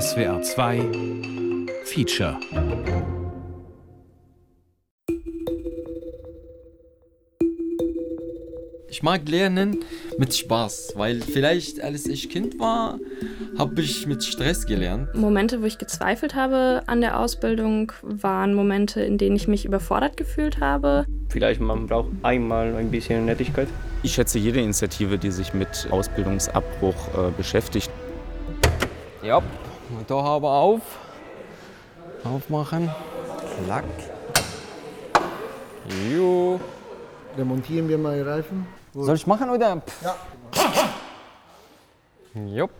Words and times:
SWR 0.00 0.40
2 0.40 0.80
Feature 1.84 2.38
Ich 8.88 9.02
mag 9.02 9.28
Lernen 9.28 9.80
mit 10.16 10.34
Spaß, 10.34 10.94
weil 10.96 11.20
vielleicht 11.20 11.82
als 11.82 12.06
ich 12.06 12.30
Kind 12.30 12.58
war, 12.58 13.00
habe 13.58 13.82
ich 13.82 14.06
mit 14.06 14.24
Stress 14.24 14.64
gelernt. 14.64 15.14
Momente, 15.14 15.60
wo 15.60 15.66
ich 15.66 15.76
gezweifelt 15.76 16.34
habe 16.34 16.84
an 16.86 17.02
der 17.02 17.20
Ausbildung, 17.20 17.92
waren 18.00 18.54
Momente, 18.54 19.02
in 19.02 19.18
denen 19.18 19.36
ich 19.36 19.46
mich 19.46 19.66
überfordert 19.66 20.16
gefühlt 20.16 20.58
habe. 20.58 21.04
Vielleicht 21.28 21.60
man 21.60 21.86
braucht 21.86 22.08
einmal 22.22 22.76
ein 22.76 22.90
bisschen 22.90 23.26
Nettigkeit. 23.26 23.68
Ich 24.02 24.14
schätze 24.14 24.38
jede 24.38 24.60
Initiative, 24.60 25.18
die 25.18 25.30
sich 25.30 25.52
mit 25.52 25.86
Ausbildungsabbruch 25.90 27.08
äh, 27.08 27.30
beschäftigt. 27.36 27.90
Ja, 29.22 29.42
Motor 29.92 30.24
aber 30.24 30.50
auf. 30.50 30.80
Aufmachen. 32.24 32.90
Klack. 33.64 33.84
Jo. 36.10 36.58
Remontieren 37.36 37.88
wir 37.88 37.98
mal 37.98 38.16
die 38.16 38.22
Reifen. 38.22 38.66
Gut. 38.94 39.04
Soll 39.04 39.16
ich 39.16 39.26
machen 39.26 39.50
oder? 39.50 39.82
Ja. 40.02 40.16
Jupp. 42.34 42.70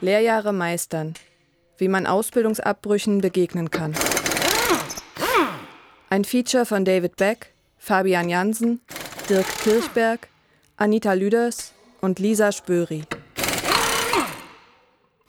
Lehrjahre 0.00 0.52
meistern. 0.52 1.14
Wie 1.76 1.88
man 1.88 2.06
Ausbildungsabbrüchen 2.06 3.20
begegnen 3.20 3.70
kann. 3.70 3.94
Ein 6.10 6.24
Feature 6.24 6.64
von 6.64 6.84
David 6.84 7.16
Beck, 7.16 7.52
Fabian 7.88 8.28
Jansen, 8.28 8.82
Dirk 9.30 9.46
Kirchberg, 9.62 10.28
Anita 10.76 11.14
Lüders 11.14 11.72
und 12.02 12.18
Lisa 12.18 12.52
Spöri. 12.52 13.04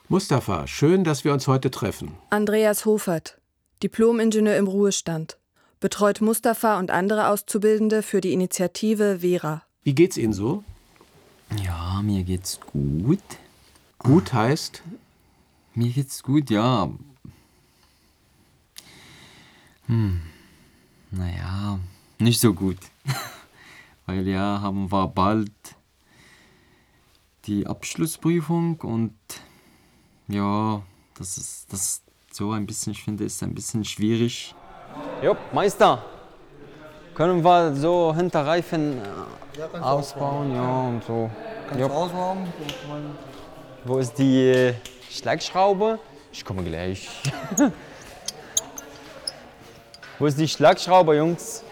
Mustafa, 0.08 0.66
schön, 0.66 1.02
dass 1.02 1.24
wir 1.24 1.32
uns 1.32 1.48
heute 1.48 1.70
treffen. 1.70 2.12
Andreas 2.28 2.84
Hofert, 2.84 3.38
Diplom-Ingenieur 3.82 4.58
im 4.58 4.66
Ruhestand, 4.66 5.38
betreut 5.80 6.20
Mustafa 6.20 6.78
und 6.78 6.90
andere 6.90 7.28
Auszubildende 7.28 8.02
für 8.02 8.20
die 8.20 8.34
Initiative 8.34 9.20
Vera. 9.20 9.62
Wie 9.82 9.94
geht's 9.94 10.18
Ihnen 10.18 10.34
so? 10.34 10.62
Ja, 11.64 12.02
mir 12.02 12.24
geht's 12.24 12.60
gut. 12.60 13.22
Gut 14.00 14.34
heißt? 14.34 14.82
Mir 15.74 15.88
geht's 15.88 16.22
gut, 16.22 16.50
ja. 16.50 16.90
Hm. 19.86 20.20
Naja, 21.10 21.80
nicht 22.20 22.40
so 22.40 22.52
gut. 22.52 22.78
Weil 24.06 24.26
ja, 24.26 24.60
haben 24.60 24.90
wir 24.90 25.08
bald 25.08 25.52
die 27.46 27.66
Abschlussprüfung 27.66 28.80
und 28.80 29.14
ja, 30.28 30.82
das 31.18 31.36
ist 31.36 31.72
das 31.72 31.80
ist 31.80 32.02
so 32.32 32.52
ein 32.52 32.66
bisschen, 32.66 32.92
ich 32.92 33.02
finde, 33.02 33.24
ist 33.24 33.42
ein 33.42 33.54
bisschen 33.54 33.84
schwierig. 33.84 34.54
Jupp, 35.22 35.38
Meister, 35.52 36.02
können 37.14 37.42
wir 37.42 37.74
so 37.74 38.14
Hinterreifen 38.14 38.98
Ja, 39.58 39.66
kannst 39.66 39.74
du 39.74 39.84
ausbauen? 39.84 40.54
Ja, 40.54 40.80
und 40.88 41.04
so. 41.04 41.30
Kannst 41.66 41.80
Jupp. 41.80 41.90
du 41.90 41.96
ausbauen? 41.96 42.48
Wo 43.84 43.98
ist 43.98 44.14
die 44.18 44.48
äh, 44.48 44.74
Schlagschraube? 45.10 45.98
Ich 46.32 46.44
komme 46.44 46.62
gleich. 46.62 47.08
Wo 50.18 50.26
ist 50.26 50.38
die 50.38 50.46
Schlagschraube, 50.46 51.16
Jungs? 51.16 51.64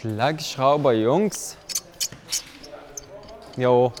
Schlagschraube, 0.00 0.92
Jungs. 0.94 1.58
Jo. 3.58 3.92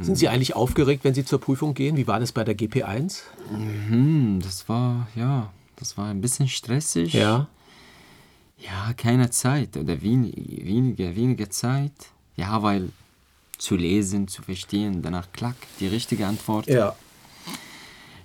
Sind 0.00 0.16
Sie 0.16 0.28
eigentlich 0.28 0.56
aufgeregt, 0.56 1.04
wenn 1.04 1.12
Sie 1.12 1.26
zur 1.26 1.40
Prüfung 1.40 1.74
gehen? 1.74 1.96
Wie 1.98 2.06
war 2.06 2.20
das 2.20 2.32
bei 2.32 2.42
der 2.42 2.56
GP1? 2.56 3.20
Hm, 3.50 4.40
das 4.42 4.66
war, 4.68 5.08
ja, 5.14 5.52
das 5.76 5.98
war 5.98 6.06
ein 6.06 6.22
bisschen 6.22 6.48
stressig. 6.48 7.12
Ja. 7.12 7.48
Ja, 8.58 8.94
keine 8.96 9.28
Zeit 9.28 9.76
oder 9.76 10.00
wen, 10.00 10.32
weniger, 10.34 11.14
weniger 11.14 11.50
Zeit. 11.50 11.92
Ja, 12.36 12.62
weil 12.62 12.88
zu 13.58 13.76
lesen, 13.76 14.26
zu 14.26 14.40
verstehen, 14.42 15.02
danach 15.02 15.30
klack, 15.32 15.56
die 15.80 15.86
richtige 15.86 16.26
Antwort. 16.26 16.66
Ja. 16.66 16.96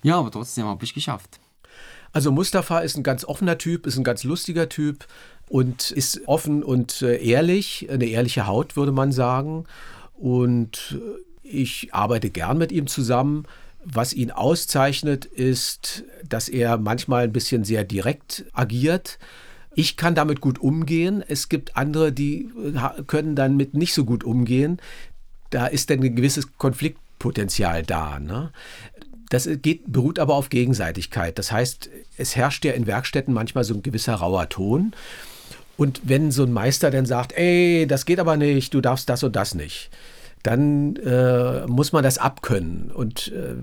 Ja, 0.01 0.17
aber 0.17 0.31
trotzdem 0.31 0.65
habe 0.65 0.85
ich 0.85 0.93
geschafft. 0.93 1.39
Also 2.11 2.31
Mustafa 2.31 2.79
ist 2.79 2.97
ein 2.97 3.03
ganz 3.03 3.23
offener 3.23 3.57
Typ, 3.57 3.85
ist 3.85 3.97
ein 3.97 4.03
ganz 4.03 4.23
lustiger 4.23 4.69
Typ 4.69 5.05
und 5.47 5.91
ist 5.91 6.27
offen 6.27 6.63
und 6.63 7.01
äh, 7.01 7.17
ehrlich, 7.23 7.87
eine 7.89 8.05
ehrliche 8.05 8.47
Haut, 8.47 8.75
würde 8.75 8.91
man 8.91 9.11
sagen. 9.11 9.65
Und 10.17 10.99
äh, 10.99 11.47
ich 11.47 11.93
arbeite 11.93 12.29
gern 12.29 12.57
mit 12.57 12.71
ihm 12.71 12.87
zusammen. 12.87 13.45
Was 13.83 14.13
ihn 14.13 14.31
auszeichnet, 14.31 15.25
ist, 15.25 16.03
dass 16.27 16.49
er 16.49 16.77
manchmal 16.77 17.23
ein 17.23 17.33
bisschen 17.33 17.63
sehr 17.63 17.83
direkt 17.83 18.45
agiert. 18.53 19.19
Ich 19.73 19.95
kann 19.97 20.15
damit 20.15 20.41
gut 20.41 20.59
umgehen. 20.59 21.23
Es 21.27 21.47
gibt 21.47 21.77
andere, 21.77 22.11
die 22.11 22.49
äh, 22.75 23.03
können 23.03 23.35
damit 23.35 23.73
nicht 23.73 23.93
so 23.93 24.03
gut 24.03 24.23
umgehen. 24.23 24.81
Da 25.49 25.67
ist 25.67 25.89
dann 25.89 26.03
ein 26.03 26.15
gewisses 26.15 26.57
Konfliktpotenzial 26.57 27.83
da. 27.83 28.19
Ne? 28.19 28.51
Das 29.29 29.47
geht, 29.61 29.91
beruht 29.91 30.19
aber 30.19 30.35
auf 30.35 30.49
Gegenseitigkeit. 30.49 31.37
Das 31.37 31.51
heißt, 31.51 31.89
es 32.17 32.35
herrscht 32.35 32.65
ja 32.65 32.73
in 32.73 32.87
Werkstätten 32.87 33.33
manchmal 33.33 33.63
so 33.63 33.75
ein 33.75 33.83
gewisser 33.83 34.15
rauer 34.15 34.49
Ton. 34.49 34.93
Und 35.77 36.01
wenn 36.03 36.31
so 36.31 36.43
ein 36.43 36.51
Meister 36.51 36.91
dann 36.91 37.05
sagt, 37.05 37.31
ey, 37.33 37.85
das 37.87 38.05
geht 38.05 38.19
aber 38.19 38.35
nicht, 38.37 38.73
du 38.73 38.81
darfst 38.81 39.07
das 39.07 39.23
und 39.23 39.35
das 39.35 39.55
nicht, 39.55 39.89
dann 40.43 40.95
äh, 40.97 41.65
muss 41.67 41.91
man 41.91 42.03
das 42.03 42.17
abkönnen. 42.17 42.91
Und 42.91 43.31
äh, 43.31 43.55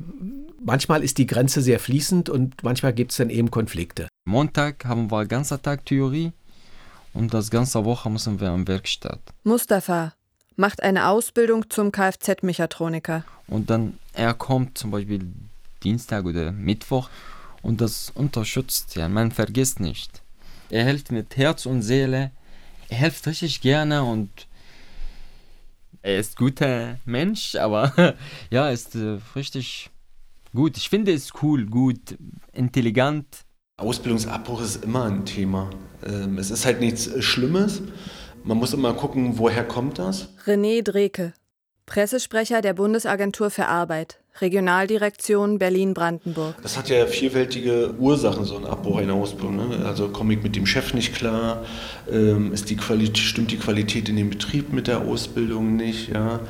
manchmal 0.65 1.03
ist 1.03 1.19
die 1.19 1.27
Grenze 1.27 1.60
sehr 1.62 1.81
fließend 1.81 2.31
und 2.31 2.62
manchmal 2.62 2.93
gibt 2.93 3.10
es 3.10 3.19
dann 3.19 3.28
eben 3.28 3.50
Konflikte. 3.50 4.09
Montag 4.25 4.84
haben 4.84 5.10
wir 5.10 5.27
ganzen 5.27 5.60
Tag 5.60 5.84
Theorie 5.84 6.33
und 7.12 7.34
das 7.34 7.50
ganze 7.50 7.84
Woche 7.84 8.09
müssen 8.09 8.41
wir 8.41 8.50
am 8.50 8.69
Werkstatt. 8.69 9.21
Mustafa 9.44 10.15
macht 10.56 10.83
eine 10.83 11.09
Ausbildung 11.09 11.69
zum 11.71 11.93
Kfz-Mechatroniker. 11.93 13.25
Und 13.48 13.69
dann 13.69 13.98
er 14.12 14.34
kommt 14.34 14.78
zum 14.78 14.91
Beispiel 14.91 15.21
Dienstag 15.86 16.24
oder 16.24 16.50
Mittwoch 16.50 17.08
und 17.62 17.80
das 17.80 18.10
unterstützt 18.14 18.97
ja, 18.97 19.08
man 19.08 19.30
vergisst 19.30 19.78
nicht. 19.78 20.22
Er 20.69 20.84
hilft 20.84 21.12
mit 21.12 21.36
Herz 21.36 21.64
und 21.64 21.82
Seele, 21.82 22.32
er 22.88 22.98
hilft 22.98 23.24
richtig 23.28 23.60
gerne 23.60 24.02
und 24.02 24.30
er 26.02 26.19
ist 26.19 26.36
guter 26.36 26.98
Mensch, 27.04 27.54
aber 27.54 27.92
ja, 28.50 28.66
er 28.66 28.72
ist 28.72 28.97
äh, 28.97 29.19
richtig 29.36 29.91
gut. 30.52 30.76
Ich 30.76 30.88
finde 30.88 31.12
es 31.12 31.32
cool, 31.42 31.66
gut, 31.66 32.16
intelligent. 32.53 33.26
Ausbildungsabbruch 33.78 34.60
ist 34.62 34.84
immer 34.84 35.04
ein 35.04 35.24
Thema. 35.24 35.70
Ähm, 36.04 36.38
Es 36.38 36.50
ist 36.50 36.64
halt 36.64 36.80
nichts 36.80 37.10
Schlimmes. 37.24 37.82
Man 38.42 38.56
muss 38.58 38.72
immer 38.72 38.92
gucken, 38.94 39.38
woher 39.38 39.64
kommt 39.64 39.98
das. 39.98 40.28
René 40.47 40.82
Dreke, 40.82 41.32
Pressesprecher 41.86 42.62
der 42.62 42.74
Bundesagentur 42.74 43.48
für 43.48 43.66
Arbeit, 43.69 44.19
Regionaldirektion 44.41 45.58
Berlin-Brandenburg. 45.58 46.56
Das 46.60 46.76
hat 46.76 46.88
ja 46.88 47.06
vielfältige 47.06 47.94
Ursachen, 47.97 48.44
so 48.44 48.56
ein 48.56 48.66
Abbruch 48.66 48.98
einer 48.98 49.14
Ausbildung. 49.14 49.56
Ne? 49.56 49.86
Also 49.86 50.08
komme 50.08 50.34
ich 50.34 50.42
mit 50.42 50.56
dem 50.56 50.66
Chef 50.66 50.94
nicht 50.94 51.14
klar, 51.14 51.64
ähm, 52.10 52.52
ist 52.52 52.70
die 52.70 52.76
Qualität, 52.76 53.19
stimmt 53.19 53.52
die 53.52 53.56
Qualität 53.56 54.08
in 54.08 54.16
dem 54.16 54.30
Betrieb 54.30 54.72
mit 54.72 54.88
der 54.88 55.02
Ausbildung 55.02 55.76
nicht. 55.76 56.08
Ja? 56.08 56.41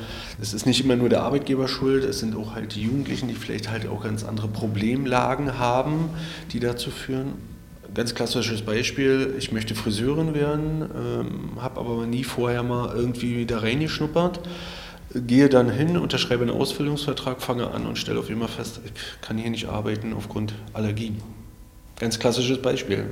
Es 0.41 0.55
ist 0.55 0.65
nicht 0.65 0.83
immer 0.83 0.95
nur 0.95 1.07
der 1.07 1.21
Arbeitgeber 1.21 1.67
schuld, 1.67 2.03
es 2.03 2.19
sind 2.19 2.35
auch 2.35 2.55
halt 2.55 2.73
die 2.73 2.81
Jugendlichen, 2.81 3.27
die 3.27 3.35
vielleicht 3.35 3.69
halt 3.69 3.87
auch 3.87 4.03
ganz 4.03 4.23
andere 4.23 4.47
Problemlagen 4.47 5.59
haben, 5.59 6.09
die 6.51 6.59
dazu 6.59 6.89
führen. 6.89 7.33
Ganz 7.93 8.15
klassisches 8.15 8.63
Beispiel, 8.63 9.35
ich 9.37 9.51
möchte 9.51 9.75
Friseurin 9.75 10.33
werden, 10.33 10.89
ähm, 10.95 11.61
habe 11.61 11.79
aber 11.79 12.05
nie 12.07 12.23
vorher 12.23 12.63
mal 12.63 12.93
irgendwie 12.95 13.45
da 13.45 13.59
reingeschnuppert. 13.59 14.41
Gehe 15.25 15.49
dann 15.49 15.69
hin, 15.69 15.97
unterschreibe 15.97 16.43
einen 16.43 16.51
Ausbildungsvertrag, 16.51 17.41
fange 17.41 17.71
an 17.71 17.85
und 17.85 17.97
stelle 17.97 18.19
auf 18.19 18.29
einmal 18.29 18.47
fest, 18.47 18.79
ich 18.83 18.91
kann 19.21 19.37
hier 19.37 19.49
nicht 19.49 19.67
arbeiten 19.67 20.13
aufgrund 20.13 20.53
Allergien. 20.73 21.21
Ganz 21.99 22.19
klassisches 22.19 22.61
Beispiel. 22.61 23.05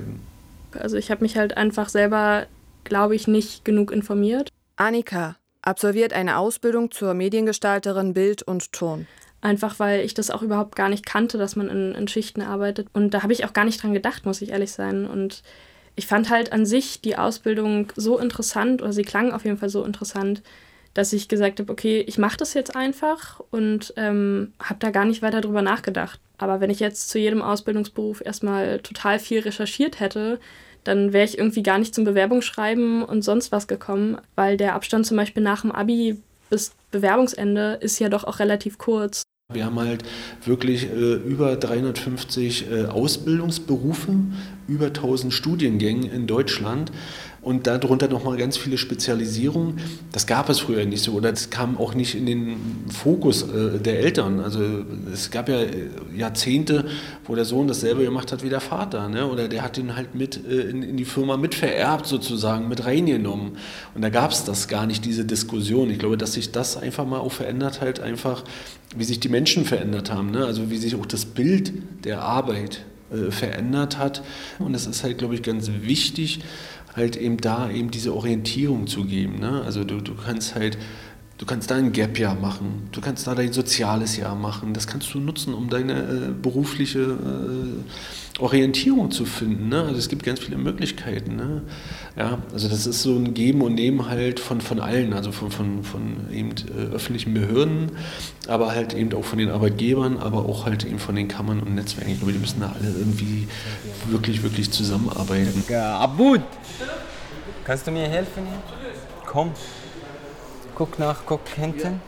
Also 0.73 0.97
ich 0.97 1.09
habe 1.09 1.23
mich 1.23 1.37
halt 1.37 1.57
einfach 1.57 1.89
selber, 1.89 2.45
glaube 2.83 3.15
ich, 3.15 3.27
nicht 3.27 3.65
genug 3.65 3.91
informiert. 3.91 4.49
Annika 4.75 5.37
absolviert 5.61 6.13
eine 6.13 6.37
Ausbildung 6.37 6.91
zur 6.91 7.13
Mediengestalterin 7.13 8.13
Bild 8.13 8.43
und 8.43 8.71
Ton. 8.71 9.07
Einfach 9.41 9.79
weil 9.79 10.01
ich 10.01 10.13
das 10.13 10.31
auch 10.31 10.41
überhaupt 10.41 10.75
gar 10.75 10.89
nicht 10.89 11.05
kannte, 11.05 11.37
dass 11.37 11.55
man 11.55 11.69
in, 11.69 11.93
in 11.93 12.07
Schichten 12.07 12.41
arbeitet. 12.41 12.87
Und 12.93 13.13
da 13.13 13.23
habe 13.23 13.33
ich 13.33 13.45
auch 13.45 13.53
gar 13.53 13.65
nicht 13.65 13.81
dran 13.81 13.93
gedacht, 13.93 14.25
muss 14.25 14.41
ich 14.41 14.49
ehrlich 14.49 14.71
sein. 14.71 15.05
Und 15.05 15.43
ich 15.95 16.07
fand 16.07 16.29
halt 16.29 16.51
an 16.51 16.65
sich 16.65 17.01
die 17.01 17.17
Ausbildung 17.17 17.91
so 17.95 18.19
interessant, 18.19 18.81
oder 18.81 18.93
sie 18.93 19.03
klang 19.03 19.31
auf 19.31 19.45
jeden 19.45 19.57
Fall 19.57 19.69
so 19.69 19.83
interessant, 19.83 20.41
dass 20.95 21.13
ich 21.13 21.27
gesagt 21.27 21.59
habe, 21.59 21.71
okay, 21.71 22.03
ich 22.07 22.17
mache 22.17 22.37
das 22.37 22.55
jetzt 22.55 22.75
einfach 22.75 23.41
und 23.51 23.93
ähm, 23.97 24.53
habe 24.59 24.79
da 24.79 24.89
gar 24.89 25.05
nicht 25.05 25.21
weiter 25.21 25.41
drüber 25.41 25.61
nachgedacht. 25.61 26.19
Aber 26.37 26.61
wenn 26.61 26.69
ich 26.69 26.79
jetzt 26.79 27.09
zu 27.09 27.19
jedem 27.19 27.41
Ausbildungsberuf 27.41 28.25
erstmal 28.25 28.79
total 28.79 29.19
viel 29.19 29.41
recherchiert 29.41 29.99
hätte, 29.99 30.39
dann 30.85 31.13
wäre 31.13 31.25
ich 31.25 31.37
irgendwie 31.37 31.63
gar 31.63 31.79
nicht 31.79 31.93
zum 31.93 32.05
Bewerbungsschreiben 32.05 33.03
und 33.03 33.23
sonst 33.23 33.51
was 33.51 33.67
gekommen, 33.67 34.17
weil 34.35 34.55
der 34.55 34.73
Abstand 34.73 35.05
zum 35.05 35.17
Beispiel 35.17 35.43
nach 35.43 35.61
dem 35.61 35.71
Abi 35.71 36.17
bis 36.49 36.71
Bewerbungsende 36.91 37.77
ist 37.81 37.99
ja 37.99 38.07
doch 38.07 38.23
auch 38.23 38.39
relativ 38.39 38.77
kurz. 38.77 39.23
Wir 39.53 39.65
haben 39.65 39.79
halt 39.79 40.03
wirklich 40.43 40.85
äh, 40.85 41.13
über 41.15 41.55
350 41.55 42.71
äh, 42.71 42.85
Ausbildungsberufe, 42.85 44.15
über 44.67 44.87
1000 44.87 45.33
Studiengänge 45.33 46.07
in 46.07 46.25
Deutschland 46.25 46.91
und 47.45 47.67
darunter 47.67 48.07
nochmal 48.07 48.37
ganz 48.37 48.57
viele 48.57 48.79
Spezialisierungen. 48.79 49.79
Das 50.11 50.25
gab 50.25 50.49
es 50.49 50.61
früher 50.61 50.83
nicht 50.85 51.03
so 51.03 51.11
oder 51.11 51.29
das 51.29 51.51
kam 51.51 51.77
auch 51.77 51.93
nicht 51.93 52.15
in 52.15 52.25
den 52.25 52.57
Fokus 52.91 53.43
äh, 53.43 53.77
der 53.79 53.99
Eltern. 53.99 54.39
Also 54.39 54.61
es 55.13 55.29
gab 55.29 55.47
ja 55.47 55.61
äh, 55.61 55.89
Jahrzehnte, 56.17 56.85
wo 57.23 57.35
der 57.35 57.45
Sohn 57.45 57.67
dasselbe 57.67 58.03
gemacht 58.03 58.31
hat 58.31 58.43
wie 58.43 58.49
der 58.49 58.61
Vater. 58.61 59.09
Ne? 59.09 59.27
Oder 59.27 59.47
der 59.47 59.61
hat 59.61 59.77
ihn 59.77 59.95
halt 59.95 60.15
mit 60.15 60.43
äh, 60.43 60.61
in, 60.61 60.81
in, 60.81 60.97
die 60.97 61.05
Firma 61.05 61.37
mitvererbt 61.37 62.07
sozusagen, 62.07 62.67
mit 62.67 62.83
reingenommen. 62.83 63.57
Und 63.93 64.01
da 64.01 64.09
gab 64.09 64.31
es 64.31 64.43
das 64.43 64.67
gar 64.67 64.87
nicht, 64.87 65.05
diese 65.05 65.23
Diskussion. 65.23 65.91
Ich 65.91 65.99
glaube, 65.99 66.17
dass 66.17 66.33
sich 66.33 66.51
das 66.51 66.77
einfach 66.77 67.05
mal 67.05 67.19
auch 67.19 67.31
verändert 67.31 67.79
halt 67.79 67.99
einfach, 67.99 68.43
wie 68.97 69.03
sich 69.03 69.19
die 69.19 69.29
Menschen 69.29 69.65
verändert 69.65 70.11
haben. 70.11 70.31
Ne? 70.31 70.43
Also 70.45 70.71
wie 70.71 70.77
sich 70.77 70.95
auch 70.95 71.05
das 71.05 71.25
Bild 71.25 71.73
der 72.05 72.23
Arbeit 72.23 72.85
äh, 73.11 73.29
verändert 73.29 73.99
hat. 73.99 74.23
Und 74.57 74.73
es 74.73 74.87
ist 74.87 75.03
halt, 75.03 75.19
glaube 75.19 75.35
ich, 75.35 75.43
ganz 75.43 75.69
wichtig, 75.81 76.39
halt 76.95 77.17
eben 77.17 77.37
da 77.37 77.69
eben 77.69 77.91
diese 77.91 78.15
Orientierung 78.15 78.87
zu 78.87 79.05
geben. 79.05 79.39
Ne? 79.39 79.61
Also 79.65 79.83
du, 79.83 80.01
du 80.01 80.15
kannst 80.15 80.55
halt, 80.55 80.77
du 81.37 81.45
kannst 81.45 81.69
da 81.69 81.75
ein 81.75 81.91
Gap-Jahr 81.91 82.35
machen, 82.35 82.87
du 82.91 83.01
kannst 83.01 83.27
da 83.27 83.35
dein 83.35 83.51
soziales 83.51 84.17
Jahr 84.17 84.35
machen, 84.35 84.73
das 84.73 84.87
kannst 84.87 85.13
du 85.13 85.19
nutzen, 85.19 85.53
um 85.53 85.69
deine 85.69 85.93
äh, 85.93 86.31
berufliche 86.41 86.99
äh, 86.99 88.41
Orientierung 88.41 89.11
zu 89.11 89.25
finden. 89.25 89.69
Ne? 89.69 89.81
Also 89.81 89.97
es 89.97 90.09
gibt 90.09 90.23
ganz 90.23 90.39
viele 90.39 90.57
Möglichkeiten. 90.57 91.35
Ne? 91.35 91.61
Ja, 92.17 92.39
also 92.51 92.67
das 92.67 92.85
ist 92.85 93.01
so 93.01 93.15
ein 93.15 93.33
Geben 93.33 93.61
und 93.61 93.75
Nehmen 93.75 94.09
halt 94.09 94.39
von, 94.39 94.59
von 94.61 94.79
allen, 94.79 95.13
also 95.13 95.31
von, 95.31 95.51
von, 95.51 95.83
von 95.83 96.29
eben 96.31 96.51
äh, 96.51 96.93
öffentlichen 96.93 97.33
Behörden, 97.33 97.91
aber 98.47 98.71
halt 98.71 98.93
eben 98.93 99.13
auch 99.13 99.23
von 99.23 99.39
den 99.39 99.49
Arbeitgebern, 99.49 100.17
aber 100.17 100.45
auch 100.45 100.65
halt 100.65 100.85
eben 100.85 100.99
von 100.99 101.15
den 101.15 101.27
Kammern 101.27 101.61
und 101.61 101.75
Netzwerken. 101.75 102.11
Ich 102.11 102.17
glaube, 102.17 102.33
die 102.33 102.39
müssen 102.39 102.59
da 102.61 102.73
alle 102.77 102.89
irgendwie 102.89 103.47
wirklich, 104.09 104.43
wirklich 104.43 104.71
zusammenarbeiten. 104.71 105.63
Ja, 105.69 105.99
Abud! 105.99 106.41
Kannst 107.63 107.87
du 107.87 107.91
mir 107.91 108.07
helfen? 108.07 108.43
Komm. 109.25 109.51
Guck 110.75 110.99
nach, 110.99 111.25
guck 111.25 111.47
hinten. 111.47 112.01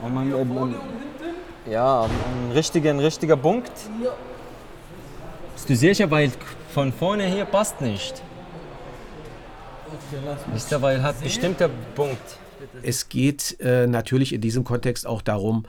Und 0.00 0.14
man, 0.14 0.32
ähm, 0.32 0.74
ja, 1.68 2.04
ein 2.04 2.52
richtiger, 2.52 2.90
ein 2.90 3.00
richtiger 3.00 3.36
Punkt. 3.36 3.72
Bist 5.54 5.68
du 5.68 5.76
sicher, 5.76 6.10
weil 6.10 6.30
von 6.72 6.92
vorne 6.92 7.26
hier 7.26 7.44
passt 7.44 7.80
nicht. 7.80 8.22
Nicht, 10.52 10.82
weil 10.82 11.02
hat 11.02 11.20
bestimmter 11.20 11.68
Punkt. 11.94 12.38
Es 12.82 13.08
geht 13.08 13.58
äh, 13.60 13.86
natürlich 13.86 14.32
in 14.32 14.40
diesem 14.40 14.64
Kontext 14.64 15.06
auch 15.06 15.22
darum, 15.22 15.66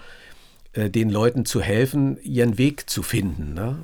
äh, 0.73 0.89
den 0.89 1.09
Leuten 1.09 1.45
zu 1.45 1.61
helfen, 1.61 2.17
ihren 2.21 2.57
Weg 2.57 2.89
zu 2.89 3.01
finden. 3.03 3.53
Ne? 3.53 3.77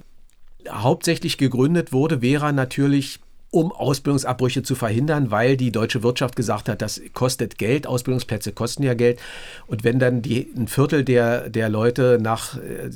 Hauptsächlich 0.69 1.38
gegründet 1.38 1.91
wurde 1.91 2.19
Vera 2.19 2.51
natürlich 2.51 3.19
um 3.51 3.71
Ausbildungsabbrüche 3.71 4.63
zu 4.63 4.75
verhindern, 4.75 5.31
weil 5.31 5.57
die 5.57 5.71
deutsche 5.71 6.03
Wirtschaft 6.03 6.35
gesagt 6.35 6.69
hat, 6.69 6.81
das 6.81 7.01
kostet 7.13 7.57
Geld, 7.57 7.87
Ausbildungsplätze 7.87 8.51
kosten 8.51 8.83
ja 8.83 8.93
Geld. 8.93 9.19
Und 9.67 9.83
wenn 9.83 9.99
dann 9.99 10.21
die, 10.21 10.51
ein 10.55 10.67
Viertel 10.67 11.03
der, 11.03 11.49
der 11.49 11.69
Leute 11.69 12.19
nach 12.21 12.57
äh, 12.57 12.91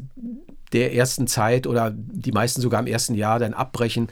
der 0.73 0.93
ersten 0.93 1.27
Zeit 1.27 1.67
oder 1.67 1.91
die 1.93 2.31
meisten 2.31 2.61
sogar 2.61 2.79
im 2.79 2.87
ersten 2.87 3.15
Jahr 3.15 3.39
dann 3.39 3.53
abbrechen, 3.53 4.09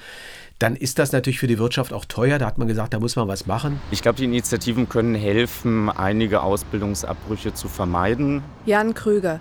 dann 0.60 0.76
ist 0.76 1.00
das 1.00 1.12
natürlich 1.12 1.40
für 1.40 1.48
die 1.48 1.58
Wirtschaft 1.58 1.92
auch 1.92 2.06
teuer. 2.06 2.38
Da 2.38 2.46
hat 2.46 2.60
man 2.60 2.68
gesagt, 2.68 2.94
da 2.94 3.00
muss 3.00 3.16
man 3.16 3.28
was 3.28 3.48
machen. 3.48 3.82
Ich 3.90 4.04
glaube, 4.04 4.18
die 4.18 4.26
Initiativen 4.26 4.88
können 4.88 5.16
helfen, 5.16 5.90
einige 5.90 6.44
Ausbildungsabbrüche 6.44 7.54
zu 7.54 7.68
vermeiden. 7.68 8.44
Jan 8.66 8.94
Krüger, 8.94 9.40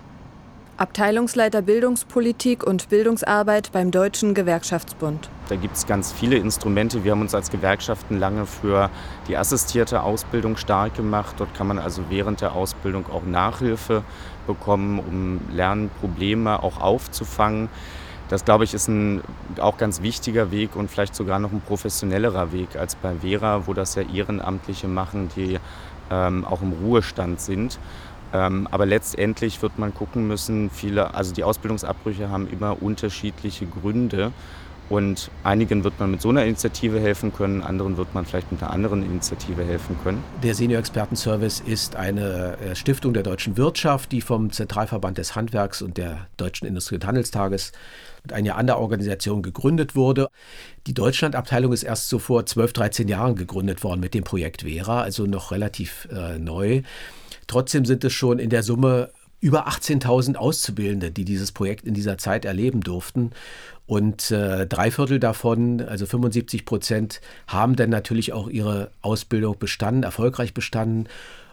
Abteilungsleiter 0.81 1.61
Bildungspolitik 1.61 2.67
und 2.67 2.89
Bildungsarbeit 2.89 3.71
beim 3.71 3.91
Deutschen 3.91 4.33
Gewerkschaftsbund. 4.33 5.29
Da 5.51 5.57
gibt 5.57 5.77
es 5.77 5.87
ganz 5.87 6.11
viele 6.11 6.37
Instrumente. 6.37 7.05
Wir 7.05 7.13
haben 7.13 7.21
uns 7.21 7.35
als 7.35 7.51
Gewerkschaften 7.51 8.19
lange 8.19 8.47
für 8.47 8.89
die 9.29 9.37
assistierte 9.37 10.03
Ausbildung 10.03 10.57
stark 10.57 10.95
gemacht. 10.95 11.35
Dort 11.37 11.53
kann 11.53 11.67
man 11.67 11.79
also 11.79 12.05
während 12.09 12.41
der 12.41 12.55
Ausbildung 12.55 13.05
auch 13.13 13.25
Nachhilfe 13.25 14.05
bekommen, 14.47 15.01
um 15.01 15.55
Lernprobleme 15.55 16.63
auch 16.63 16.81
aufzufangen. 16.81 17.69
Das, 18.31 18.47
glaube 18.47 18.65
ich, 18.65 18.73
ist 18.73 18.89
ein 18.89 19.21
auch 19.59 19.77
ganz 19.77 20.01
wichtiger 20.01 20.51
Weg 20.51 20.77
und 20.77 20.91
vielleicht 20.91 21.15
sogar 21.15 21.41
noch 21.41 21.53
ein 21.53 21.61
professionellerer 21.61 22.53
Weg 22.53 22.77
als 22.77 22.95
bei 22.95 23.17
Vera, 23.17 23.67
wo 23.67 23.75
das 23.75 23.97
ja 23.97 24.03
Ehrenamtliche 24.03 24.89
machen, 24.89 25.29
die 25.37 25.59
ähm, 26.11 26.45
auch 26.45 26.63
im 26.63 26.73
Ruhestand 26.73 27.41
sind. 27.41 27.79
Ähm, 28.33 28.69
aber 28.71 28.87
letztendlich 28.87 29.61
wird 29.63 29.79
man 29.79 29.95
gucken 29.95 30.27
müssen, 30.29 30.71
viele, 30.71 31.15
also 31.15 31.35
die 31.35 31.45
Ausbildungsabbrüche 31.45 32.29
haben 32.31 32.49
immer 32.49 32.83
unterschiedliche 32.83 33.67
Gründe. 33.67 34.33
Und 34.91 35.31
einigen 35.45 35.85
wird 35.85 36.01
man 36.01 36.11
mit 36.11 36.21
so 36.21 36.31
einer 36.31 36.45
Initiative 36.45 36.99
helfen 36.99 37.33
können, 37.33 37.63
anderen 37.63 37.97
wird 37.97 38.13
man 38.13 38.27
vielleicht 38.27 38.51
mit 38.51 38.61
einer 38.61 38.73
anderen 38.73 39.05
Initiative 39.05 39.65
helfen 39.65 39.97
können. 40.03 40.25
Der 40.43 40.53
Senior 40.53 40.81
Expertenservice 40.81 41.61
ist 41.61 41.95
eine 41.95 42.59
äh, 42.59 42.75
Stiftung 42.75 43.15
der 43.15 43.23
deutschen 43.23 43.57
Wirtschaft, 43.57 44.11
die 44.11 44.21
vom 44.21 44.51
Zentralverband 44.51 45.17
des 45.17 45.37
Handwerks 45.37 45.81
und 45.81 45.97
der 45.97 46.27
Deutschen 46.39 46.67
Industrie- 46.67 46.97
und 46.97 47.07
Handelstages 47.07 47.71
mit 48.25 48.33
einer 48.33 48.57
anderen 48.57 48.81
Organisation 48.81 49.43
gegründet 49.43 49.95
wurde. 49.95 50.29
Die 50.89 50.95
Deutschlandabteilung 50.95 51.73
ist 51.73 51.85
erst 51.85 52.09
so 52.09 52.19
vor 52.19 52.45
12, 52.45 52.73
13 52.73 53.07
Jahren 53.07 53.37
gegründet 53.37 53.85
worden 53.85 54.01
mit 54.01 54.13
dem 54.13 54.25
Projekt 54.25 54.63
Vera, 54.63 55.03
also 55.03 55.25
noch 55.25 55.53
relativ 55.53 56.09
äh, 56.11 56.37
neu. 56.41 56.83
Trotzdem 57.51 57.85
sind 57.85 58.05
es 58.05 58.13
schon 58.13 58.39
in 58.39 58.49
der 58.49 58.63
Summe 58.63 59.11
über 59.41 59.67
18.000 59.67 60.37
Auszubildende, 60.37 61.11
die 61.11 61.25
dieses 61.25 61.51
Projekt 61.51 61.85
in 61.85 61.95
dieser 61.95 62.17
Zeit 62.17 62.45
erleben 62.45 62.81
durften. 62.81 63.33
Und 63.87 64.31
äh, 64.31 64.69
drei 64.69 64.93
Viertel 64.93 65.19
davon, 65.19 65.81
also 65.81 66.07
75 66.07 66.65
Prozent, 66.65 67.21
haben 67.49 67.75
dann 67.75 67.91
natürlich 67.91 68.33
auch 68.33 68.49
ihre 68.49 68.93
Ausbildung 69.03 69.59
bestanden, 69.59 70.05
erfolgreich 70.05 70.55
bestanden. 70.55 71.09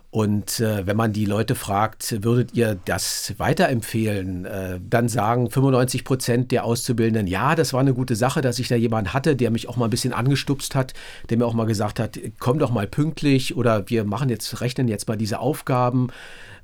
Und 0.10 0.62
äh, 0.62 0.88
wenn 0.88 0.96
man 0.96 1.12
die 1.12 1.26
Leute 1.26 1.54
fragt, 1.54 2.24
würdet 2.24 2.54
ihr 2.54 2.80
das 2.86 3.34
weiterempfehlen, 3.38 4.46
äh, 4.46 4.80
dann 4.90 5.10
sagen 5.10 5.52
95 5.52 6.06
Prozent 6.06 6.52
der 6.52 6.64
Auszubildenden, 6.64 7.28
ja, 7.28 7.56
das 7.56 7.74
war 7.74 7.82
eine 7.82 7.94
gute 7.94 8.16
Sache, 8.16 8.40
dass 8.42 8.58
ich 8.58 8.70
da 8.70 8.76
jemanden 8.76 9.14
hatte, 9.14 9.36
der 9.36 9.52
mich 9.52 9.68
auch 9.68 9.76
mal 9.76 9.86
ein 9.86 9.92
bisschen 9.92 10.14
angestupst 10.14 10.76
hat, 10.76 10.94
der 11.30 11.38
mir 11.38 11.46
auch 11.46 11.54
mal 11.54 11.66
gesagt 11.66 12.00
hat, 12.00 12.18
komm 12.40 12.58
doch 12.58 12.72
mal 12.72 12.88
pünktlich 12.88 13.58
oder 13.58 13.90
wir 13.90 14.06
machen 14.06 14.30
jetzt, 14.30 14.62
rechnen 14.62 14.88
jetzt 14.88 15.10
mal 15.10 15.18
diese 15.18 15.40
Aufgaben. 15.40 16.08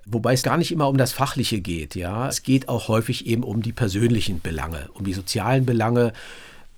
Wobei 0.05 0.33
es 0.33 0.43
gar 0.43 0.57
nicht 0.57 0.71
immer 0.71 0.87
um 0.87 0.97
das 0.97 1.11
Fachliche 1.11 1.59
geht, 1.59 1.95
ja. 1.95 2.27
Es 2.27 2.43
geht 2.43 2.69
auch 2.69 2.87
häufig 2.87 3.25
eben 3.25 3.43
um 3.43 3.61
die 3.61 3.73
persönlichen 3.73 4.41
Belange, 4.41 4.89
um 4.93 5.03
die 5.03 5.13
sozialen 5.13 5.65
Belange, 5.65 6.13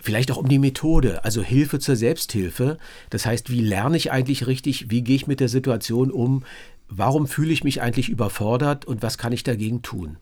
vielleicht 0.05 0.31
auch 0.31 0.37
um 0.37 0.47
die 0.47 0.59
Methode, 0.59 1.25
also 1.25 1.41
Hilfe 1.41 1.79
zur 1.79 1.95
Selbsthilfe. 1.95 2.77
Das 3.09 3.25
heißt, 3.25 3.49
wie 3.49 3.61
lerne 3.61 3.97
ich 3.97 4.11
eigentlich 4.11 4.45
richtig, 4.45 4.91
wie 4.91 5.01
gehe 5.01 5.15
ich 5.15 5.27
mit 5.27 5.39
der 5.39 5.49
Situation 5.49 6.11
um, 6.11 6.43
warum 6.89 7.27
fühle 7.27 7.51
ich 7.51 7.63
mich 7.63 7.81
eigentlich 7.81 8.09
überfordert 8.09 8.85
und 8.85 9.01
was 9.01 9.17
kann 9.17 9.33
ich 9.33 9.43
dagegen 9.43 9.81
tun? 9.81 10.17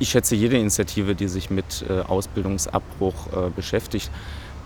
Ich 0.00 0.10
schätze 0.10 0.34
jede 0.34 0.58
Initiative, 0.58 1.14
die 1.14 1.28
sich 1.28 1.50
mit 1.50 1.84
äh, 1.88 2.00
Ausbildungsabbruch 2.00 3.32
äh, 3.32 3.50
beschäftigt. 3.54 4.10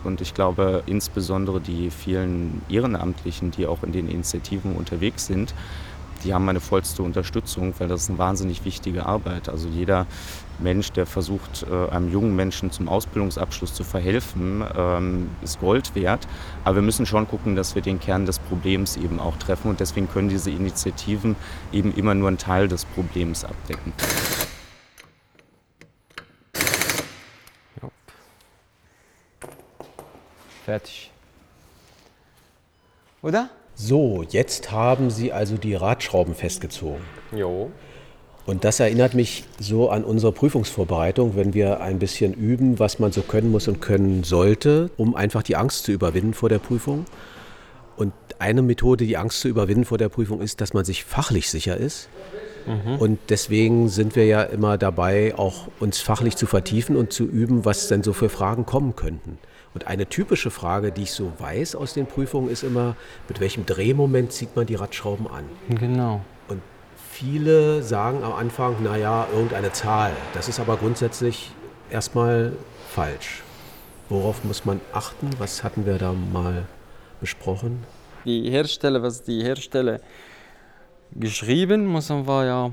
Und 0.05 0.21
ich 0.21 0.35
glaube 0.35 0.83
insbesondere 0.87 1.61
die 1.61 1.91
vielen 1.91 2.63
Ehrenamtlichen, 2.69 3.51
die 3.51 3.67
auch 3.67 3.83
in 3.83 3.93
den 3.93 4.09
Initiativen 4.09 4.75
unterwegs 4.75 5.27
sind, 5.27 5.55
die 6.25 6.35
haben 6.35 6.45
meine 6.45 6.61
vollste 6.61 7.03
Unterstützung, 7.03 7.75
weil 7.79 7.89
das 7.89 8.03
ist 8.03 8.09
eine 8.09 8.19
wahnsinnig 8.19 8.65
wichtige 8.65 9.07
Arbeit. 9.07 9.49
Also 9.49 9.69
jeder 9.69 10.07
Mensch, 10.63 10.93
der 10.93 11.07
versucht, 11.07 11.67
äh, 11.71 11.91
einem 11.91 12.11
jungen 12.11 12.37
Menschen 12.37 12.71
zum 12.71 12.89
Ausbildungsabschluss 12.89 13.75
zu 13.75 13.85
verhelfen, 13.85 14.65
ähm, 14.77 15.31
ist 15.43 15.61
Gold 15.61 15.95
wert. 15.95 16.27
Aber 16.65 16.77
wir 16.77 16.83
müssen 16.83 17.07
schon 17.07 17.29
gucken, 17.29 17.57
dass 17.57 17.75
wir 17.75 17.83
den 17.83 18.01
Kern 18.01 18.27
des 18.27 18.39
Problems 18.39 18.97
eben 18.97 19.21
auch 19.21 19.37
treffen. 19.37 19.69
Und 19.69 19.81
deswegen 19.81 20.09
können 20.09 20.29
diese 20.29 20.51
Initiativen 20.51 21.37
eben 21.73 21.95
immer 21.95 22.15
nur 22.15 22.29
einen 22.29 22.39
Teil 22.39 22.69
des 22.69 22.85
Problems 22.85 23.45
abdecken. 23.45 23.93
Fertig. 30.65 31.11
Oder? 33.21 33.51
So, 33.75 34.25
jetzt 34.29 34.71
haben 34.71 35.11
Sie 35.11 35.33
also 35.33 35.57
die 35.57 35.75
Radschrauben 35.75 36.35
festgezogen. 36.35 37.03
Jo. 37.33 37.71
Und 38.45 38.65
das 38.65 38.81
erinnert 38.81 39.15
mich 39.15 39.45
so 39.61 39.91
an 39.91 40.03
unsere 40.03 40.33
Prüfungsvorbereitung, 40.33 41.37
wenn 41.37 41.55
wir 41.55 41.81
ein 41.81 41.99
bisschen 41.99 42.35
üben, 42.35 42.79
was 42.79 42.99
man 42.99 43.13
so 43.13 43.23
können 43.23 43.51
muss 43.51 43.69
und 43.69 43.81
können 43.81 44.25
sollte, 44.25 44.91
um 44.97 45.15
einfach 45.15 45.43
die 45.43 45.55
Angst 45.55 45.85
zu 45.85 45.93
überwinden 45.93 46.35
vor 46.35 46.49
der 46.49 46.59
Prüfung. 46.59 47.05
Und 47.97 48.13
eine 48.41 48.63
Methode, 48.63 49.07
die 49.07 49.17
Angst 49.17 49.41
zu 49.41 49.49
überwinden 49.49 49.85
vor 49.85 49.99
der 49.99 50.09
Prüfung 50.09 50.41
ist, 50.41 50.61
dass 50.61 50.75
man 50.75 50.85
sich 50.85 51.05
fachlich 51.05 51.51
sicher 51.51 51.77
ist. 51.77 52.09
Mhm. 52.67 52.97
Und 52.97 53.19
deswegen 53.29 53.89
sind 53.89 54.17
wir 54.17 54.27
ja 54.27 54.43
immer 54.43 54.77
dabei, 54.77 55.35
auch 55.37 55.69
uns 55.79 56.01
fachlich 56.01 56.37
zu 56.37 56.47
vertiefen 56.47 56.97
und 56.97 57.13
zu 57.13 57.25
üben, 57.25 57.65
was 57.65 57.87
denn 57.87 58.03
so 58.03 58.13
für 58.13 58.29
Fragen 58.29 58.67
kommen 58.67 58.97
könnten. 58.97 59.39
Und 59.75 59.87
eine 59.87 60.07
typische 60.07 60.51
Frage, 60.51 60.93
die 60.93 61.03
ich 61.03 61.13
so 61.13 61.33
weiß 61.39 61.77
aus 61.77 61.95
den 61.95 62.07
Prüfungen, 62.07 62.51
ist 62.51 62.63
immer, 62.63 62.97
mit 63.29 63.41
welchem 63.41 63.65
Drehmoment 63.65 64.33
zieht 64.33 64.55
man 64.55 64.67
die 64.67 64.75
Radschrauben 64.75 65.27
an? 65.27 65.45
Genau. 65.69 66.21
Viele 67.13 67.83
sagen 67.83 68.25
am 68.25 68.33
Anfang, 68.33 68.83
naja, 68.83 69.27
irgendeine 69.35 69.71
Zahl. 69.71 70.13
Das 70.33 70.49
ist 70.49 70.59
aber 70.59 70.79
grundsätzlich 70.79 71.53
erstmal 71.91 72.53
falsch. 72.89 73.43
Worauf 74.09 74.45
muss 74.45 74.65
man 74.65 74.81
achten? 74.95 75.29
Was 75.39 75.63
hatten 75.63 75.85
wir 75.85 75.99
da 75.99 76.15
mal 76.15 76.65
besprochen? 77.21 77.85
Die 78.25 78.51
Hersteller, 78.51 79.03
was 79.03 79.23
die 79.23 79.43
Hersteller 79.45 80.01
geschrieben, 81.15 81.93
müssen 81.93 82.27
wir 82.27 82.47
ja 82.47 82.71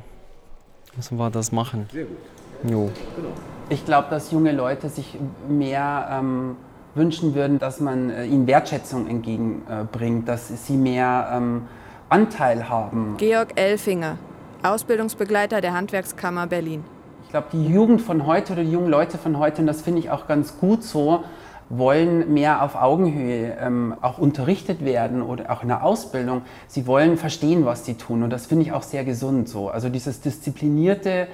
müssen 0.95 1.17
wir 1.17 1.29
das 1.29 1.51
machen. 1.51 1.87
Sehr 1.91 2.05
gut. 2.05 2.17
Jo. 2.63 2.91
Genau. 3.17 3.29
Ich 3.67 3.83
glaube, 3.83 4.07
dass 4.09 4.31
junge 4.31 4.53
Leute 4.53 4.87
sich 4.87 5.17
mehr 5.49 6.07
ähm, 6.11 6.55
wünschen 6.95 7.35
würden, 7.35 7.59
dass 7.59 7.81
man 7.81 8.09
äh, 8.09 8.25
ihnen 8.25 8.47
Wertschätzung 8.47 9.05
entgegenbringt, 9.07 10.29
dass 10.29 10.65
sie 10.65 10.77
mehr 10.77 11.29
ähm, 11.33 11.63
Anteil 12.07 12.69
haben. 12.69 13.15
Georg 13.17 13.59
Elfinger, 13.59 14.17
Ausbildungsbegleiter 14.61 15.61
der 15.61 15.73
Handwerkskammer 15.73 16.47
Berlin. 16.47 16.83
Ich 17.23 17.29
glaube, 17.29 17.47
die 17.53 17.65
Jugend 17.67 18.01
von 18.01 18.25
heute 18.25 18.53
oder 18.53 18.63
die 18.63 18.71
jungen 18.71 18.89
Leute 18.89 19.17
von 19.17 19.37
heute, 19.37 19.61
und 19.61 19.67
das 19.67 19.81
finde 19.81 19.99
ich 19.99 20.09
auch 20.09 20.27
ganz 20.27 20.57
gut 20.57 20.83
so, 20.83 21.23
wollen 21.69 22.33
mehr 22.33 22.63
auf 22.63 22.75
Augenhöhe 22.75 23.55
ähm, 23.61 23.95
auch 24.01 24.17
unterrichtet 24.17 24.83
werden 24.83 25.21
oder 25.21 25.51
auch 25.51 25.61
in 25.61 25.67
der 25.69 25.83
Ausbildung. 25.83 26.41
Sie 26.67 26.87
wollen 26.87 27.17
verstehen, 27.17 27.65
was 27.65 27.85
sie 27.85 27.93
tun 27.93 28.23
und 28.23 28.31
das 28.31 28.47
finde 28.47 28.65
ich 28.65 28.71
auch 28.71 28.83
sehr 28.83 29.05
gesund 29.05 29.47
so. 29.47 29.69
Also 29.69 29.87
dieses 29.89 30.21
disziplinierte, 30.21 31.27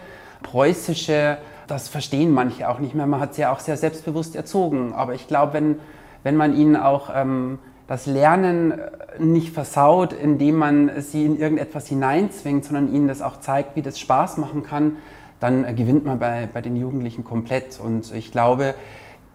preußische, 0.44 1.38
das 1.68 1.88
verstehen 1.88 2.32
manche 2.32 2.70
auch 2.70 2.80
nicht 2.80 2.94
mehr. 2.94 3.08
Man 3.08 3.20
hat 3.20 3.34
sie 3.34 3.42
ja 3.42 3.52
auch 3.52 3.60
sehr 3.60 3.78
selbstbewusst 3.78 4.36
erzogen. 4.36 4.94
Aber 4.94 5.16
ich 5.16 5.28
glaube, 5.28 5.54
wenn, 5.54 5.80
wenn 6.24 6.36
man 6.36 6.56
ihnen 6.56 6.76
auch 6.76 7.10
ähm, 7.14 7.60
das 7.88 8.06
Lernen 8.06 8.72
äh, 8.72 8.78
nicht 9.20 9.54
versaut, 9.54 10.14
indem 10.14 10.56
man 10.56 10.92
sie 11.02 11.26
in 11.26 11.40
irgendetwas 11.40 11.88
hineinzwingt, 11.88 12.66
sondern 12.66 12.94
ihnen 12.94 13.08
das 13.08 13.22
auch 13.22 13.40
zeigt, 13.40 13.76
wie 13.76 13.82
das 13.82 14.00
Spaß 14.00 14.38
machen 14.38 14.64
kann, 14.64 14.98
dann 15.40 15.66
äh, 15.66 15.74
gewinnt 15.74 16.06
man 16.06 16.20
bei, 16.20 16.50
bei 16.52 16.62
den 16.62 16.76
Jugendlichen 16.76 17.24
komplett. 17.24 17.80
Und 17.80 18.14
ich 18.14 18.32
glaube, 18.32 18.76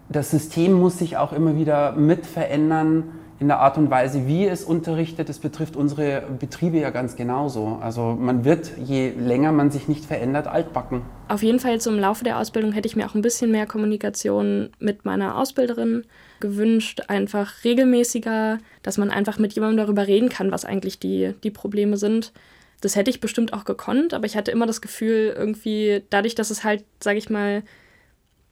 das 0.09 0.31
System 0.31 0.73
muss 0.73 0.99
sich 0.99 1.17
auch 1.17 1.33
immer 1.33 1.57
wieder 1.57 1.93
mit 1.93 2.27
verändern 2.27 3.13
in 3.41 3.49
der 3.49 3.59
Art 3.59 3.79
und 3.79 3.91
Weise, 3.91 4.27
wie 4.27 4.47
es 4.47 4.65
unterrichtet. 4.65 5.31
Das 5.31 5.39
betrifft 5.39 5.75
unsere 5.75 6.23
Betriebe 6.39 6.79
ja 6.79 6.91
ganz 6.91 7.17
genauso. 7.17 7.79
Also 7.81 8.17
man 8.19 8.45
wird, 8.45 8.71
je 8.77 9.11
länger 9.11 9.51
man 9.51 9.71
sich 9.71 9.89
nicht 9.89 10.05
verändert, 10.05 10.47
altbacken. 10.47 11.01
Auf 11.29 11.43
jeden 11.43 11.59
Fall 11.59 11.79
im 11.87 11.99
Laufe 11.99 12.23
der 12.23 12.39
Ausbildung 12.39 12.73
hätte 12.73 12.87
ich 12.87 12.97
mir 12.97 13.07
auch 13.07 13.15
ein 13.15 13.23
bisschen 13.23 13.51
mehr 13.51 13.67
Kommunikation 13.67 14.69
mit 14.79 15.07
meiner 15.07 15.39
Ausbilderin 15.39 16.05
gewünscht, 16.41 17.03
einfach 17.09 17.65
regelmäßiger, 17.65 18.59
dass 18.83 18.99
man 18.99 19.11
einfach 19.11 19.39
mit 19.39 19.55
jemandem 19.55 19.79
darüber 19.79 20.07
reden 20.07 20.29
kann, 20.29 20.53
was 20.53 20.67
eigentlich 20.67 20.99
die, 20.99 21.35
die 21.43 21.51
Probleme 21.51 21.97
sind. 21.97 22.33
Das 22.83 22.95
hätte 22.95 23.11
ich 23.11 23.21
bestimmt 23.21 23.55
auch 23.55 23.65
gekonnt, 23.65 24.13
aber 24.13 24.27
ich 24.27 24.37
hatte 24.37 24.51
immer 24.51 24.67
das 24.67 24.83
Gefühl, 24.83 25.35
irgendwie 25.37 26.03
dadurch, 26.11 26.35
dass 26.35 26.51
es 26.51 26.63
halt, 26.63 26.85
sage 27.03 27.19
ich 27.19 27.31
mal, 27.31 27.63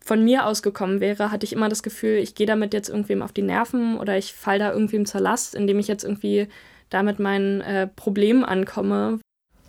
von 0.09 0.25
mir 0.25 0.47
ausgekommen 0.47 1.01
wäre, 1.01 1.31
hatte 1.31 1.45
ich 1.45 1.53
immer 1.53 1.69
das 1.69 1.83
Gefühl, 1.83 2.17
ich 2.17 2.35
gehe 2.35 2.47
damit 2.47 2.73
jetzt 2.73 2.89
irgendwem 2.89 3.21
auf 3.21 3.33
die 3.33 3.43
Nerven 3.43 3.99
oder 3.99 4.17
ich 4.17 4.33
falle 4.33 4.59
da 4.59 4.73
irgendwem 4.73 5.05
zur 5.05 5.21
Last, 5.21 5.55
indem 5.55 5.79
ich 5.79 5.87
jetzt 5.87 6.03
irgendwie 6.03 6.49
damit 6.89 7.19
meinen 7.19 7.61
äh, 7.61 7.87
Problemen 7.87 8.43
ankomme. 8.43 9.19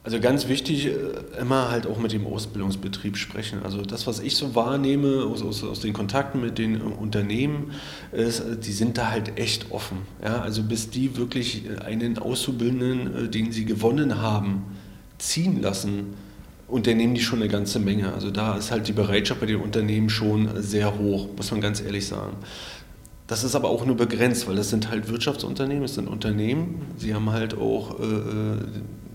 Also 0.05 0.21
ganz 0.21 0.47
wichtig, 0.47 0.85
äh, 0.85 0.91
immer 1.41 1.69
halt 1.69 1.85
auch 1.85 1.99
mit 1.99 2.13
dem 2.13 2.25
Ausbildungsbetrieb 2.25 3.17
sprechen. 3.17 3.63
Also 3.65 3.81
das, 3.81 4.07
was 4.07 4.21
ich 4.21 4.37
so 4.37 4.55
wahrnehme 4.55 5.25
aus, 5.25 5.41
aus, 5.41 5.61
aus 5.61 5.81
den 5.81 5.91
Kontakten 5.91 6.39
mit 6.39 6.57
den 6.57 6.79
äh, 6.79 6.83
Unternehmen, 6.83 7.73
ist, 8.13 8.39
äh, 8.39 8.55
die 8.55 8.71
sind 8.71 8.97
da 8.97 9.11
halt 9.11 9.37
echt 9.37 9.71
offen. 9.71 9.97
Ja? 10.23 10.39
Also 10.39 10.63
bis 10.63 10.89
die 10.89 11.17
wirklich 11.17 11.63
einen 11.85 12.17
Auszubildenden, 12.17 13.29
den 13.29 13.51
sie 13.51 13.65
gewonnen 13.65 14.21
haben, 14.21 14.63
ziehen 15.17 15.61
lassen, 15.61 16.13
unternehmen 16.69 17.15
die 17.15 17.21
schon 17.21 17.39
eine 17.39 17.49
ganze 17.49 17.79
Menge. 17.79 18.13
Also 18.13 18.31
da 18.31 18.55
ist 18.55 18.71
halt 18.71 18.87
die 18.87 18.93
Bereitschaft 18.93 19.39
bei 19.39 19.45
den 19.45 19.57
Unternehmen 19.61 20.09
schon 20.09 20.49
sehr 20.61 20.97
hoch, 20.97 21.27
muss 21.35 21.51
man 21.51 21.61
ganz 21.61 21.81
ehrlich 21.81 22.07
sagen. 22.07 22.37
Das 23.27 23.43
ist 23.43 23.55
aber 23.55 23.69
auch 23.69 23.85
nur 23.85 23.95
begrenzt, 23.95 24.47
weil 24.47 24.55
das 24.55 24.69
sind 24.69 24.89
halt 24.89 25.07
Wirtschaftsunternehmen, 25.07 25.83
es 25.83 25.95
sind 25.95 26.07
Unternehmen. 26.07 26.81
Sie 26.97 27.13
haben 27.13 27.31
halt 27.31 27.55
auch 27.55 27.99
äh, 27.99 28.03
äh, 28.03 28.57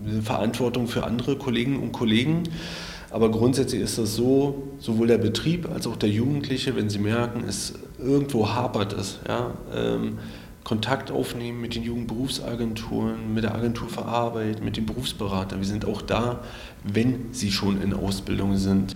eine 0.07 0.21
Verantwortung 0.21 0.87
für 0.87 1.03
andere 1.03 1.35
Kolleginnen 1.35 1.79
und 1.79 1.91
Kollegen. 1.91 2.43
Aber 3.09 3.29
grundsätzlich 3.29 3.81
ist 3.81 3.97
das 3.97 4.15
so, 4.15 4.69
sowohl 4.79 5.07
der 5.07 5.17
Betrieb 5.17 5.69
als 5.69 5.85
auch 5.87 5.97
der 5.97 6.09
Jugendliche, 6.09 6.75
wenn 6.75 6.89
sie 6.89 6.99
merken, 6.99 7.43
es 7.47 7.73
irgendwo 7.99 8.49
hapert 8.49 8.93
es, 8.93 9.19
ja, 9.27 9.51
ähm, 9.73 10.17
Kontakt 10.65 11.11
aufnehmen 11.11 11.61
mit 11.61 11.75
den 11.75 11.83
Jugendberufsagenturen, 11.83 13.35
mit 13.35 13.43
der 13.43 13.53
Agentur 13.53 13.87
für 13.87 14.05
Arbeit, 14.05 14.63
mit 14.63 14.77
den 14.77 14.87
Berufsberatern. 14.87 15.59
Wir 15.59 15.67
sind 15.67 15.85
auch 15.85 16.01
da, 16.01 16.43
wenn 16.83 17.31
sie 17.33 17.51
schon 17.51 17.81
in 17.83 17.93
Ausbildung 17.93 18.57
sind. 18.57 18.95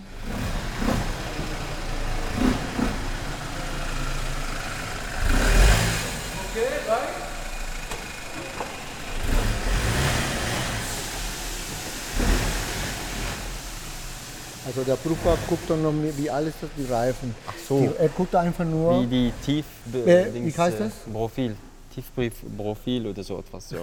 Also 14.80 14.92
der 14.92 14.98
Prüfer 14.98 15.38
guckt 15.50 15.70
dann 15.70 15.84
noch, 15.84 15.94
wie 15.94 16.30
alles 16.30 16.54
ist, 16.62 16.72
die 16.78 16.86
Reifen. 16.86 17.36
Ach 17.46 17.54
so. 17.68 17.82
Die, 17.82 17.90
er 18.02 18.08
guckt 18.08 18.34
einfach 18.34 18.64
nur. 18.64 19.02
Wie 19.02 19.08
die 19.08 19.34
Tief 19.44 19.66
äh, 19.94 20.34
wie 20.34 20.58
heißt 20.58 20.80
das? 20.80 20.94
Profil. 21.12 21.56
Tiefprofil 21.94 23.08
oder 23.08 23.22
so 23.22 23.40
etwas, 23.40 23.72
ja. 23.72 23.80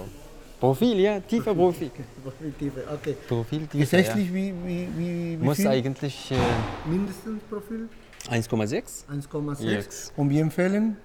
Profil, 0.59 0.99
ja, 1.00 1.21
tiefer 1.21 1.55
Profil. 1.55 1.91
Profil, 2.25 2.53
tiefer, 2.59 2.81
okay. 2.95 3.17
Profil, 3.29 3.67
tiefer, 3.67 3.79
Gesetzlich 3.79 4.29
ja. 4.29 4.35
wie, 4.35 4.55
wie, 4.65 4.88
wie, 4.97 5.38
wie 5.38 5.45
Muss 5.45 5.57
viel? 5.59 5.69
eigentlich 5.69 6.31
äh, 6.31 6.88
Mindestens 6.88 7.43
Profil? 7.50 7.88
1,6. 8.31 9.05
1,6. 9.12 9.62
Yes. 9.65 10.12
Und 10.17 10.31
wir 10.31 10.41
empfehlen? 10.41 10.97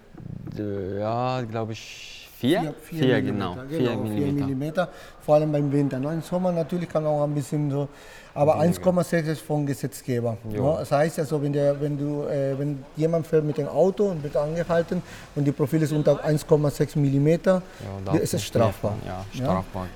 Äh, 0.58 1.00
Ja, 1.00 1.42
glaube 1.42 1.74
ich 1.74 2.21
4. 2.42 2.74
4 2.82 3.22
genau. 3.22 3.56
4 3.70 3.78
genau, 3.80 3.92
4 3.92 3.98
Millimeter. 4.02 4.46
Millimeter. 4.46 4.90
Vor 5.24 5.36
allem 5.36 5.52
beim 5.52 5.72
Winter. 5.72 6.00
Ne? 6.00 6.14
Im 6.14 6.22
Sommer 6.22 6.52
natürlich 6.52 6.90
kann 6.90 7.06
auch 7.06 7.24
ein 7.24 7.34
bisschen 7.36 7.70
so. 7.70 7.88
Aber 8.34 8.60
1,6 8.60 9.32
ist 9.32 9.42
vom 9.42 9.66
Gesetzgeber. 9.66 10.38
Ne? 10.44 10.58
Das 10.80 10.92
heißt 10.92 11.20
also, 11.20 11.42
wenn, 11.42 11.54
der, 11.54 11.80
wenn, 11.80 11.98
du, 11.98 12.24
äh, 12.24 12.58
wenn 12.58 12.84
jemand 12.96 13.28
fährt 13.28 13.44
mit 13.44 13.58
dem 13.58 13.68
Auto 13.68 14.06
und 14.06 14.24
wird 14.24 14.36
angehalten 14.36 15.04
und 15.36 15.46
die 15.46 15.52
Profil 15.52 15.82
ist 15.84 15.92
unter 15.92 16.14
1,6 16.26 16.98
Millimeter, 16.98 17.62
Ja, 18.06 18.14
ist 18.18 18.34
es 18.34 18.44
strafbar. 18.44 18.96
Ja, 19.06 19.24
Ja? 19.34 19.46
strafbar. 19.46 19.88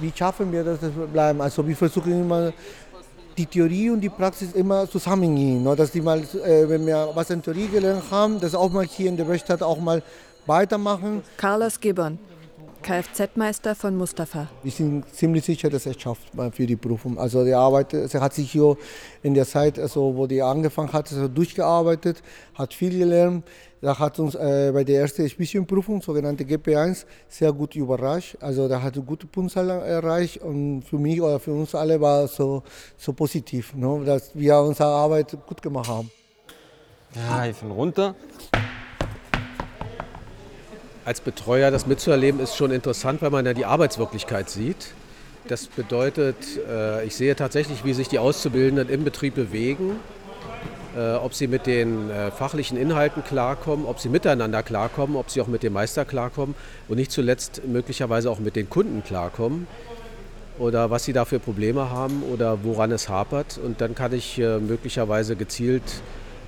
Wie 0.00 0.12
schaffen 0.14 0.50
wir 0.52 0.64
das, 0.64 0.80
dass 0.80 0.94
wir 0.96 1.06
bleiben? 1.06 1.40
Also 1.40 1.66
wir 1.66 1.76
versuchen 1.76 2.12
immer 2.20 2.52
die 3.38 3.46
Theorie 3.46 3.90
und 3.90 4.00
die 4.00 4.08
Praxis 4.10 4.52
immer 4.52 4.88
zusammengehen. 4.90 5.62
Ne? 5.62 5.74
Dass 5.74 5.90
die 5.90 6.00
mal, 6.00 6.18
äh, 6.20 6.68
wenn 6.68 6.84
wir 6.86 7.08
was 7.14 7.30
in 7.30 7.40
Theorie 7.40 7.68
gelernt 7.68 8.02
haben, 8.10 8.40
das 8.40 8.54
auch 8.54 8.70
mal 8.70 8.84
hier 8.84 9.08
in 9.08 9.16
der 9.16 9.26
Werkstatt 9.28 9.62
auch 9.62 9.78
mal 9.78 10.02
weitermachen. 10.46 11.22
Carlos 11.36 11.80
Gibbon, 11.80 12.18
Kfz-Meister 12.82 13.74
von 13.74 13.96
Mustafa. 13.96 14.48
Wir 14.62 14.70
sind 14.70 15.08
ziemlich 15.14 15.44
sicher, 15.44 15.70
dass 15.70 15.86
er 15.86 15.92
es 15.92 16.02
schafft 16.02 16.28
für 16.52 16.66
die 16.66 16.76
Prüfung. 16.76 17.18
Also 17.18 17.44
die 17.44 17.54
Arbeit, 17.54 17.94
er 17.94 18.20
hat 18.20 18.34
sich 18.34 18.52
hier 18.52 18.76
in 19.22 19.32
der 19.34 19.46
Zeit, 19.46 19.78
also 19.78 20.14
wo 20.14 20.26
die 20.26 20.42
angefangen 20.42 20.92
hat, 20.92 21.10
also 21.10 21.28
durchgearbeitet, 21.28 22.22
hat 22.54 22.74
viel 22.74 22.98
gelernt. 22.98 23.44
Er 23.80 23.98
hat 23.98 24.18
uns 24.18 24.34
äh, 24.34 24.70
bei 24.72 24.82
der 24.82 25.00
ersten 25.02 25.28
Spitzenprüfung, 25.28 26.00
sogenannte 26.00 26.44
GP1, 26.44 27.04
sehr 27.28 27.52
gut 27.52 27.74
überrascht. 27.76 28.36
Also 28.40 28.66
da 28.68 28.80
hat 28.80 28.94
gute 29.04 29.26
Punktzahl 29.26 29.68
erreicht 29.68 30.38
und 30.38 30.82
für 30.82 30.98
mich 30.98 31.20
oder 31.20 31.38
für 31.38 31.52
uns 31.52 31.74
alle 31.74 32.00
war 32.00 32.24
es 32.24 32.34
so, 32.34 32.62
so 32.96 33.12
positiv, 33.12 33.74
ne? 33.74 34.02
dass 34.04 34.30
wir 34.34 34.58
unsere 34.58 34.88
Arbeit 34.88 35.36
gut 35.46 35.60
gemacht 35.60 35.88
haben. 35.88 36.10
Ja, 37.14 37.36
Reifen 37.36 37.70
runter. 37.70 38.14
Als 41.04 41.20
Betreuer 41.20 41.70
das 41.70 41.86
mitzuerleben 41.86 42.40
ist 42.40 42.56
schon 42.56 42.70
interessant, 42.70 43.20
weil 43.20 43.30
man 43.30 43.44
ja 43.44 43.52
die 43.52 43.66
Arbeitswirklichkeit 43.66 44.48
sieht. 44.48 44.94
Das 45.48 45.66
bedeutet, 45.66 46.36
äh, 46.66 47.04
ich 47.04 47.14
sehe 47.14 47.36
tatsächlich, 47.36 47.84
wie 47.84 47.92
sich 47.92 48.08
die 48.08 48.18
Auszubildenden 48.18 48.88
im 48.88 49.04
Betrieb 49.04 49.34
bewegen, 49.34 49.96
äh, 50.96 51.12
ob 51.16 51.34
sie 51.34 51.46
mit 51.46 51.66
den 51.66 52.08
äh, 52.08 52.30
fachlichen 52.30 52.78
Inhalten 52.78 53.22
klarkommen, 53.22 53.84
ob 53.84 54.00
sie 54.00 54.08
miteinander 54.08 54.62
klarkommen, 54.62 55.16
ob 55.16 55.28
sie 55.28 55.42
auch 55.42 55.46
mit 55.46 55.62
dem 55.62 55.74
Meister 55.74 56.06
klarkommen 56.06 56.54
und 56.88 56.96
nicht 56.96 57.12
zuletzt 57.12 57.60
möglicherweise 57.66 58.30
auch 58.30 58.38
mit 58.38 58.56
den 58.56 58.70
Kunden 58.70 59.04
klarkommen 59.04 59.66
oder 60.58 60.90
was 60.90 61.04
sie 61.04 61.12
da 61.12 61.26
für 61.26 61.38
Probleme 61.38 61.90
haben 61.90 62.22
oder 62.32 62.64
woran 62.64 62.90
es 62.92 63.10
hapert. 63.10 63.60
Und 63.62 63.82
dann 63.82 63.94
kann 63.94 64.14
ich 64.14 64.38
möglicherweise 64.38 65.34
gezielt 65.36 65.82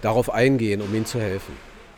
darauf 0.00 0.32
eingehen, 0.32 0.80
um 0.80 0.94
ihnen 0.94 1.06
zu 1.06 1.20
helfen. 1.20 1.52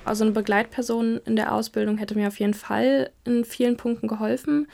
Also 0.05 0.25
eine 0.25 0.33
Begleitperson 0.33 1.21
in 1.25 1.37
der 1.37 1.53
Ausbildung 1.53 1.99
hätte 1.99 2.15
mir 2.15 2.29
auf 2.29 2.39
jeden 2.41 2.55
Fall 2.55 3.11
in 3.25 3.45
vielen 3.45 3.77
Punkten 3.77 4.09
geholfen. 4.09 4.69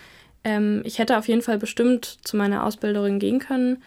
Ähm, 0.44 0.82
ich 0.84 0.98
hätte 0.98 1.18
auf 1.18 1.26
jeden 1.28 1.42
Fall 1.42 1.58
bestimmt 1.58 2.04
zu 2.04 2.36
meiner 2.36 2.64
Ausbilderin 2.64 3.18
gehen 3.18 3.40
können. 3.40 3.82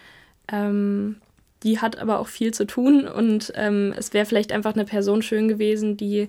Ähm, 0.50 1.16
die 1.62 1.80
hat 1.80 1.98
aber 1.98 2.20
auch 2.20 2.28
viel 2.28 2.52
zu 2.54 2.66
tun 2.66 3.08
und 3.08 3.52
ähm, 3.56 3.92
es 3.96 4.12
wäre 4.12 4.26
vielleicht 4.26 4.52
einfach 4.52 4.74
eine 4.74 4.84
Person 4.84 5.22
schön 5.22 5.48
gewesen, 5.48 5.96
die 5.96 6.28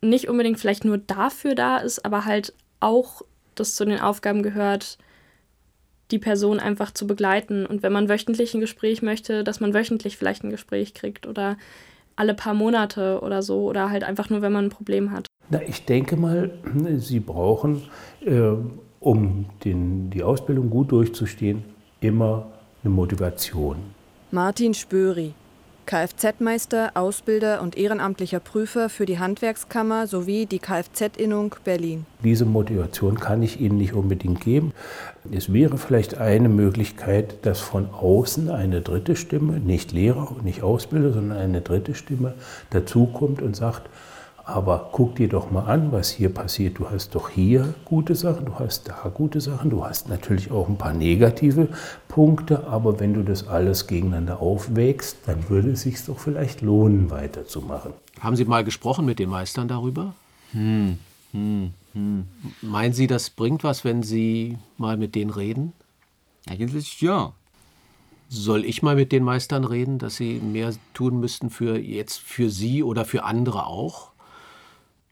nicht 0.00 0.28
unbedingt 0.28 0.60
vielleicht 0.60 0.84
nur 0.84 0.98
dafür 0.98 1.54
da 1.54 1.78
ist, 1.78 2.04
aber 2.04 2.24
halt 2.24 2.52
auch 2.78 3.22
das 3.56 3.74
zu 3.74 3.84
den 3.84 4.00
Aufgaben 4.00 4.42
gehört, 4.42 4.98
die 6.12 6.18
Person 6.18 6.60
einfach 6.60 6.92
zu 6.92 7.06
begleiten. 7.06 7.66
Und 7.66 7.82
wenn 7.82 7.92
man 7.92 8.08
wöchentlich 8.08 8.54
ein 8.54 8.60
Gespräch 8.60 9.02
möchte, 9.02 9.44
dass 9.44 9.60
man 9.60 9.74
wöchentlich 9.74 10.16
vielleicht 10.16 10.44
ein 10.44 10.50
Gespräch 10.50 10.94
kriegt 10.94 11.26
oder 11.26 11.56
alle 12.18 12.34
paar 12.34 12.54
Monate 12.54 13.20
oder 13.22 13.42
so 13.42 13.62
oder 13.68 13.90
halt 13.90 14.04
einfach 14.04 14.28
nur, 14.28 14.42
wenn 14.42 14.52
man 14.52 14.66
ein 14.66 14.70
Problem 14.70 15.12
hat. 15.12 15.26
Na, 15.50 15.60
ich 15.62 15.84
denke 15.84 16.16
mal, 16.16 16.50
Sie 16.96 17.20
brauchen, 17.20 17.82
äh, 18.20 18.52
um 19.00 19.46
den, 19.64 20.10
die 20.10 20.22
Ausbildung 20.22 20.68
gut 20.68 20.92
durchzustehen, 20.92 21.64
immer 22.00 22.48
eine 22.82 22.92
Motivation. 22.92 23.76
Martin 24.30 24.74
Spöri, 24.74 25.32
Kfz-Meister, 25.88 26.90
Ausbilder 26.92 27.62
und 27.62 27.78
ehrenamtlicher 27.78 28.40
Prüfer 28.40 28.90
für 28.90 29.06
die 29.06 29.18
Handwerkskammer 29.18 30.06
sowie 30.06 30.44
die 30.44 30.58
Kfz-Innung 30.58 31.54
Berlin. 31.64 32.04
Diese 32.22 32.44
Motivation 32.44 33.18
kann 33.18 33.42
ich 33.42 33.58
Ihnen 33.58 33.78
nicht 33.78 33.94
unbedingt 33.94 34.42
geben. 34.42 34.74
Es 35.32 35.50
wäre 35.50 35.78
vielleicht 35.78 36.18
eine 36.18 36.50
Möglichkeit, 36.50 37.46
dass 37.46 37.60
von 37.60 37.88
außen 37.88 38.50
eine 38.50 38.82
dritte 38.82 39.16
Stimme, 39.16 39.60
nicht 39.60 39.92
Lehrer 39.92 40.30
und 40.30 40.44
nicht 40.44 40.62
Ausbilder, 40.62 41.14
sondern 41.14 41.38
eine 41.38 41.62
dritte 41.62 41.94
Stimme 41.94 42.34
dazukommt 42.68 43.40
und 43.40 43.56
sagt, 43.56 43.88
aber 44.48 44.88
guck 44.92 45.16
dir 45.16 45.28
doch 45.28 45.50
mal 45.50 45.64
an, 45.64 45.92
was 45.92 46.08
hier 46.10 46.32
passiert. 46.32 46.78
Du 46.78 46.88
hast 46.88 47.14
doch 47.14 47.28
hier 47.28 47.74
gute 47.84 48.14
Sachen, 48.14 48.46
du 48.46 48.54
hast 48.58 48.88
da 48.88 49.12
gute 49.12 49.42
Sachen, 49.42 49.68
du 49.68 49.84
hast 49.84 50.08
natürlich 50.08 50.50
auch 50.50 50.68
ein 50.68 50.78
paar 50.78 50.94
negative 50.94 51.68
Punkte, 52.08 52.66
aber 52.66 52.98
wenn 52.98 53.12
du 53.12 53.22
das 53.22 53.46
alles 53.46 53.86
gegeneinander 53.86 54.40
aufwägst, 54.40 55.18
dann 55.26 55.50
würde 55.50 55.72
es 55.72 55.82
sich 55.82 56.02
doch 56.02 56.18
vielleicht 56.18 56.62
lohnen, 56.62 57.10
weiterzumachen. 57.10 57.92
Haben 58.20 58.36
Sie 58.36 58.46
mal 58.46 58.64
gesprochen 58.64 59.04
mit 59.04 59.18
den 59.18 59.28
Meistern 59.28 59.68
darüber? 59.68 60.14
Hm, 60.52 60.96
hm, 61.32 61.74
hm. 61.92 62.24
Meinen 62.62 62.94
Sie, 62.94 63.06
das 63.06 63.28
bringt 63.28 63.64
was, 63.64 63.84
wenn 63.84 64.02
Sie 64.02 64.56
mal 64.78 64.96
mit 64.96 65.14
denen 65.14 65.30
reden? 65.30 65.74
Eigentlich 66.48 67.02
ja. 67.02 67.34
Soll 68.30 68.64
ich 68.64 68.82
mal 68.82 68.96
mit 68.96 69.12
den 69.12 69.24
Meistern 69.24 69.64
reden, 69.64 69.98
dass 69.98 70.16
sie 70.16 70.34
mehr 70.40 70.72
tun 70.94 71.20
müssten 71.20 71.50
für 71.50 71.78
jetzt 71.78 72.18
für 72.18 72.50
Sie 72.50 72.82
oder 72.82 73.04
für 73.04 73.24
andere 73.24 73.66
auch? 73.66 74.12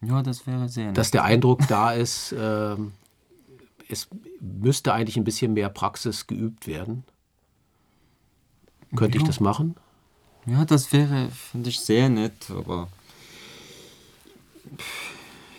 Ja, 0.03 0.23
das 0.23 0.47
wäre 0.47 0.69
sehr 0.69 0.87
nett. 0.87 0.99
Dass 0.99 1.11
der 1.11 1.25
Eindruck 1.25 1.67
da 1.69 1.93
ist, 1.93 2.33
äh, 2.33 2.76
es 3.88 4.09
müsste 4.41 4.93
eigentlich 4.93 5.17
ein 5.17 5.25
bisschen 5.25 5.55
mehr 5.55 5.69
Praxis 5.69 6.26
geübt 6.26 6.67
werden. 6.67 7.05
Könnte 8.95 9.19
ja. 9.19 9.23
ich 9.23 9.26
das 9.26 9.41
machen? 9.41 9.76
Ja, 10.47 10.65
das 10.65 10.93
wäre, 10.93 11.29
finde 11.31 11.71
ich, 11.71 11.81
sehr 11.81 12.09
nett, 12.09 12.50
aber 12.50 12.88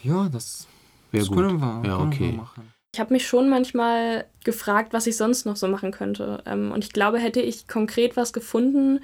ja, 0.04 0.30
das, 0.30 0.68
Wäre 1.12 1.26
das 1.26 1.30
gut. 1.30 1.38
können 1.38 1.60
wir, 1.60 1.82
Ja, 1.90 1.98
können 1.98 2.14
okay. 2.14 2.32
wir 2.32 2.38
machen. 2.38 2.74
Ich 2.94 3.00
habe 3.00 3.14
mich 3.14 3.28
schon 3.28 3.50
manchmal 3.50 4.26
gefragt, 4.44 4.94
was 4.94 5.08
ich 5.08 5.18
sonst 5.18 5.46
noch 5.46 5.56
so 5.56 5.68
machen 5.68 5.92
könnte. 5.92 6.42
Ähm, 6.46 6.72
und 6.72 6.84
ich 6.84 6.94
glaube, 6.94 7.20
hätte 7.20 7.42
ich 7.42 7.68
konkret 7.68 8.16
was 8.16 8.34
gefunden, 8.34 9.02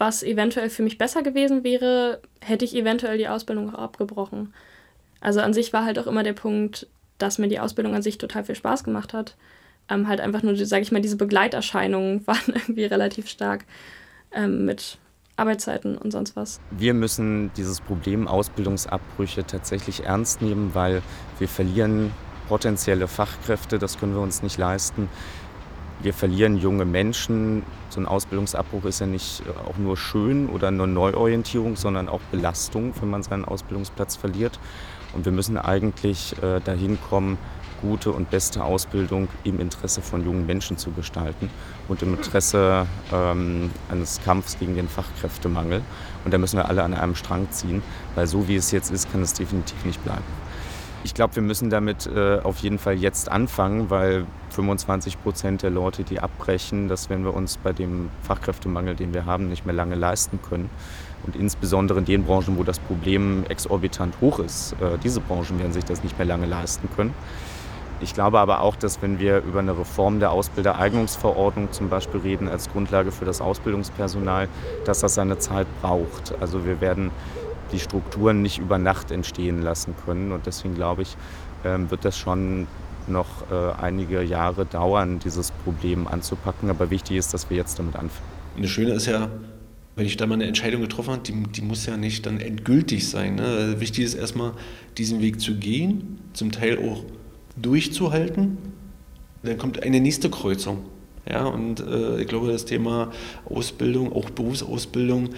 was 0.00 0.22
eventuell 0.22 0.70
für 0.70 0.82
mich 0.82 0.98
besser 0.98 1.22
gewesen 1.22 1.62
wäre, 1.62 2.20
hätte 2.40 2.64
ich 2.64 2.74
eventuell 2.74 3.18
die 3.18 3.28
Ausbildung 3.28 3.74
auch 3.74 3.78
abgebrochen. 3.78 4.52
Also 5.20 5.40
an 5.40 5.52
sich 5.52 5.72
war 5.72 5.84
halt 5.84 5.98
auch 5.98 6.06
immer 6.06 6.22
der 6.22 6.32
Punkt, 6.32 6.86
dass 7.18 7.38
mir 7.38 7.48
die 7.48 7.60
Ausbildung 7.60 7.94
an 7.94 8.02
sich 8.02 8.18
total 8.18 8.44
viel 8.44 8.54
Spaß 8.54 8.82
gemacht 8.82 9.12
hat. 9.12 9.36
Ähm, 9.88 10.08
halt 10.08 10.20
einfach 10.20 10.42
nur, 10.42 10.56
sage 10.56 10.82
ich 10.82 10.90
mal, 10.90 11.02
diese 11.02 11.16
Begleiterscheinungen 11.16 12.26
waren 12.26 12.54
irgendwie 12.54 12.84
relativ 12.84 13.28
stark 13.28 13.66
ähm, 14.32 14.64
mit 14.64 14.98
Arbeitszeiten 15.36 15.96
und 15.96 16.10
sonst 16.10 16.36
was. 16.36 16.60
Wir 16.70 16.94
müssen 16.94 17.50
dieses 17.56 17.80
Problem 17.80 18.26
Ausbildungsabbrüche 18.26 19.46
tatsächlich 19.46 20.04
ernst 20.04 20.42
nehmen, 20.42 20.74
weil 20.74 21.02
wir 21.38 21.48
verlieren 21.48 22.12
potenzielle 22.48 23.06
Fachkräfte, 23.06 23.78
das 23.78 23.98
können 23.98 24.14
wir 24.14 24.20
uns 24.20 24.42
nicht 24.42 24.58
leisten. 24.58 25.08
Wir 26.02 26.14
verlieren 26.14 26.56
junge 26.56 26.86
Menschen. 26.86 27.62
So 27.90 28.00
ein 28.00 28.06
Ausbildungsabbruch 28.06 28.86
ist 28.86 29.00
ja 29.00 29.06
nicht 29.06 29.42
äh, 29.46 29.68
auch 29.68 29.76
nur 29.76 29.96
schön 29.96 30.48
oder 30.48 30.70
nur 30.70 30.86
Neuorientierung, 30.86 31.76
sondern 31.76 32.08
auch 32.08 32.20
Belastung, 32.30 32.94
wenn 33.00 33.10
man 33.10 33.22
seinen 33.22 33.44
Ausbildungsplatz 33.44 34.16
verliert. 34.16 34.58
Und 35.12 35.24
wir 35.26 35.32
müssen 35.32 35.58
eigentlich 35.58 36.40
äh, 36.42 36.60
dahin 36.60 36.98
kommen, 37.08 37.36
gute 37.82 38.12
und 38.12 38.30
beste 38.30 38.64
Ausbildung 38.64 39.28
im 39.44 39.60
Interesse 39.60 40.02
von 40.02 40.24
jungen 40.24 40.46
Menschen 40.46 40.76
zu 40.76 40.90
gestalten 40.92 41.50
und 41.88 42.02
im 42.02 42.14
Interesse 42.14 42.86
ähm, 43.12 43.70
eines 43.90 44.20
Kampfs 44.22 44.58
gegen 44.58 44.74
den 44.74 44.88
Fachkräftemangel. 44.88 45.82
Und 46.24 46.32
da 46.32 46.38
müssen 46.38 46.58
wir 46.58 46.68
alle 46.68 46.82
an 46.82 46.94
einem 46.94 47.14
Strang 47.14 47.50
ziehen, 47.50 47.82
weil 48.14 48.26
so 48.26 48.48
wie 48.48 48.56
es 48.56 48.70
jetzt 48.70 48.90
ist, 48.90 49.10
kann 49.10 49.22
es 49.22 49.32
definitiv 49.32 49.84
nicht 49.84 50.02
bleiben. 50.04 50.24
Ich 51.02 51.14
glaube, 51.14 51.34
wir 51.36 51.42
müssen 51.42 51.70
damit 51.70 52.06
äh, 52.06 52.40
auf 52.42 52.58
jeden 52.58 52.78
Fall 52.78 52.94
jetzt 52.94 53.30
anfangen, 53.30 53.88
weil 53.88 54.26
25 54.50 55.22
Prozent 55.22 55.62
der 55.62 55.70
Leute, 55.70 56.04
die 56.04 56.20
abbrechen, 56.20 56.88
das 56.88 57.08
werden 57.08 57.24
wir 57.24 57.32
uns 57.32 57.56
bei 57.56 57.72
dem 57.72 58.10
Fachkräftemangel, 58.22 58.96
den 58.96 59.14
wir 59.14 59.24
haben, 59.24 59.48
nicht 59.48 59.64
mehr 59.64 59.74
lange 59.74 59.94
leisten 59.94 60.40
können. 60.46 60.68
Und 61.26 61.36
insbesondere 61.36 62.00
in 62.00 62.04
den 62.04 62.24
Branchen, 62.24 62.58
wo 62.58 62.64
das 62.64 62.78
Problem 62.78 63.44
exorbitant 63.48 64.20
hoch 64.20 64.40
ist, 64.40 64.74
äh, 64.74 64.98
diese 65.02 65.20
Branchen 65.20 65.58
werden 65.58 65.72
sich 65.72 65.84
das 65.84 66.02
nicht 66.02 66.18
mehr 66.18 66.26
lange 66.26 66.46
leisten 66.46 66.88
können. 66.94 67.14
Ich 68.02 68.14
glaube 68.14 68.38
aber 68.38 68.60
auch, 68.60 68.76
dass 68.76 69.00
wenn 69.02 69.18
wir 69.18 69.38
über 69.38 69.58
eine 69.60 69.76
Reform 69.76 70.20
der 70.20 70.32
Ausbildereignungsverordnung 70.32 71.72
zum 71.72 71.90
Beispiel 71.90 72.20
reden 72.20 72.48
als 72.48 72.70
Grundlage 72.70 73.12
für 73.12 73.26
das 73.26 73.42
Ausbildungspersonal, 73.42 74.48
dass 74.86 75.00
das 75.00 75.14
seine 75.14 75.38
Zeit 75.38 75.66
braucht. 75.82 76.34
Also 76.40 76.64
wir 76.64 76.80
werden 76.80 77.10
die 77.72 77.78
Strukturen 77.78 78.42
nicht 78.42 78.58
über 78.58 78.78
Nacht 78.78 79.10
entstehen 79.10 79.62
lassen 79.62 79.94
können. 80.04 80.32
Und 80.32 80.46
deswegen 80.46 80.74
glaube 80.74 81.02
ich, 81.02 81.16
ähm, 81.64 81.90
wird 81.90 82.04
das 82.04 82.18
schon 82.18 82.66
noch 83.06 83.50
äh, 83.50 83.72
einige 83.80 84.22
Jahre 84.22 84.66
dauern, 84.66 85.18
dieses 85.18 85.50
Problem 85.50 86.06
anzupacken. 86.06 86.70
Aber 86.70 86.90
wichtig 86.90 87.16
ist, 87.16 87.34
dass 87.34 87.50
wir 87.50 87.56
jetzt 87.56 87.78
damit 87.78 87.96
anfangen. 87.96 88.28
Das 88.60 88.70
Schöne 88.70 88.92
ist 88.92 89.06
ja, 89.06 89.28
wenn 89.96 90.06
ich 90.06 90.16
da 90.16 90.26
mal 90.26 90.34
eine 90.34 90.46
Entscheidung 90.46 90.82
getroffen 90.82 91.12
habe, 91.12 91.22
die, 91.22 91.32
die 91.32 91.62
muss 91.62 91.86
ja 91.86 91.96
nicht 91.96 92.26
dann 92.26 92.40
endgültig 92.40 93.08
sein. 93.08 93.36
Ne? 93.36 93.76
Wichtig 93.78 94.04
ist 94.04 94.14
erstmal, 94.14 94.52
diesen 94.98 95.20
Weg 95.20 95.40
zu 95.40 95.56
gehen, 95.56 96.18
zum 96.32 96.52
Teil 96.52 96.78
auch 96.78 97.04
durchzuhalten. 97.56 98.58
Dann 99.42 99.58
kommt 99.58 99.82
eine 99.82 100.00
nächste 100.00 100.30
Kreuzung. 100.30 100.84
Ja, 101.28 101.44
und 101.44 101.80
äh, 101.80 102.20
ich 102.20 102.26
glaube, 102.26 102.50
das 102.50 102.64
Thema 102.64 103.10
Ausbildung, 103.44 104.12
auch 104.12 104.30
Berufsausbildung, 104.30 105.30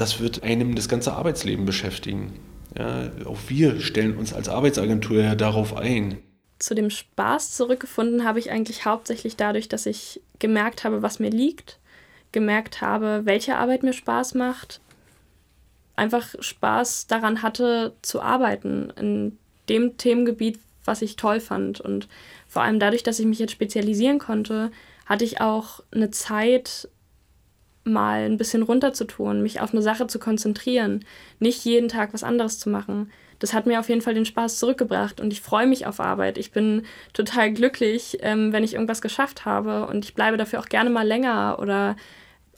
das 0.00 0.18
wird 0.18 0.42
einem 0.42 0.74
das 0.74 0.88
ganze 0.88 1.12
Arbeitsleben 1.12 1.66
beschäftigen. 1.66 2.40
Ja, 2.78 3.10
auch 3.26 3.38
wir 3.48 3.80
stellen 3.80 4.16
uns 4.16 4.32
als 4.32 4.48
Arbeitsagentur 4.48 5.20
ja 5.20 5.34
darauf 5.34 5.76
ein. 5.76 6.18
Zu 6.58 6.74
dem 6.74 6.88
Spaß 6.88 7.56
zurückgefunden 7.56 8.24
habe 8.24 8.38
ich 8.38 8.50
eigentlich 8.50 8.86
hauptsächlich 8.86 9.36
dadurch, 9.36 9.68
dass 9.68 9.86
ich 9.86 10.22
gemerkt 10.38 10.84
habe, 10.84 11.02
was 11.02 11.18
mir 11.18 11.30
liegt, 11.30 11.78
gemerkt 12.32 12.80
habe, 12.80 13.22
welche 13.24 13.56
Arbeit 13.56 13.82
mir 13.82 13.92
Spaß 13.92 14.34
macht, 14.34 14.80
einfach 15.96 16.34
Spaß 16.38 17.06
daran 17.06 17.42
hatte 17.42 17.94
zu 18.00 18.22
arbeiten 18.22 18.90
in 18.98 19.38
dem 19.68 19.98
Themengebiet, 19.98 20.60
was 20.84 21.02
ich 21.02 21.16
toll 21.16 21.40
fand. 21.40 21.80
Und 21.80 22.08
vor 22.48 22.62
allem 22.62 22.80
dadurch, 22.80 23.02
dass 23.02 23.18
ich 23.18 23.26
mich 23.26 23.38
jetzt 23.38 23.52
spezialisieren 23.52 24.18
konnte, 24.18 24.70
hatte 25.04 25.24
ich 25.24 25.40
auch 25.40 25.80
eine 25.90 26.10
Zeit, 26.10 26.88
mal 27.84 28.24
ein 28.24 28.36
bisschen 28.36 28.62
runterzutun, 28.62 29.42
mich 29.42 29.60
auf 29.60 29.72
eine 29.72 29.82
Sache 29.82 30.06
zu 30.06 30.18
konzentrieren, 30.18 31.04
nicht 31.38 31.64
jeden 31.64 31.88
Tag 31.88 32.12
was 32.12 32.22
anderes 32.22 32.58
zu 32.58 32.68
machen. 32.68 33.10
Das 33.38 33.54
hat 33.54 33.66
mir 33.66 33.80
auf 33.80 33.88
jeden 33.88 34.02
Fall 34.02 34.14
den 34.14 34.26
Spaß 34.26 34.58
zurückgebracht 34.58 35.20
und 35.20 35.32
ich 35.32 35.40
freue 35.40 35.66
mich 35.66 35.86
auf 35.86 35.98
Arbeit. 35.98 36.36
Ich 36.36 36.52
bin 36.52 36.82
total 37.14 37.52
glücklich, 37.52 38.18
ähm, 38.20 38.52
wenn 38.52 38.64
ich 38.64 38.74
irgendwas 38.74 39.00
geschafft 39.00 39.46
habe 39.46 39.86
und 39.86 40.04
ich 40.04 40.14
bleibe 40.14 40.36
dafür 40.36 40.60
auch 40.60 40.68
gerne 40.68 40.90
mal 40.90 41.06
länger 41.06 41.58
oder 41.58 41.96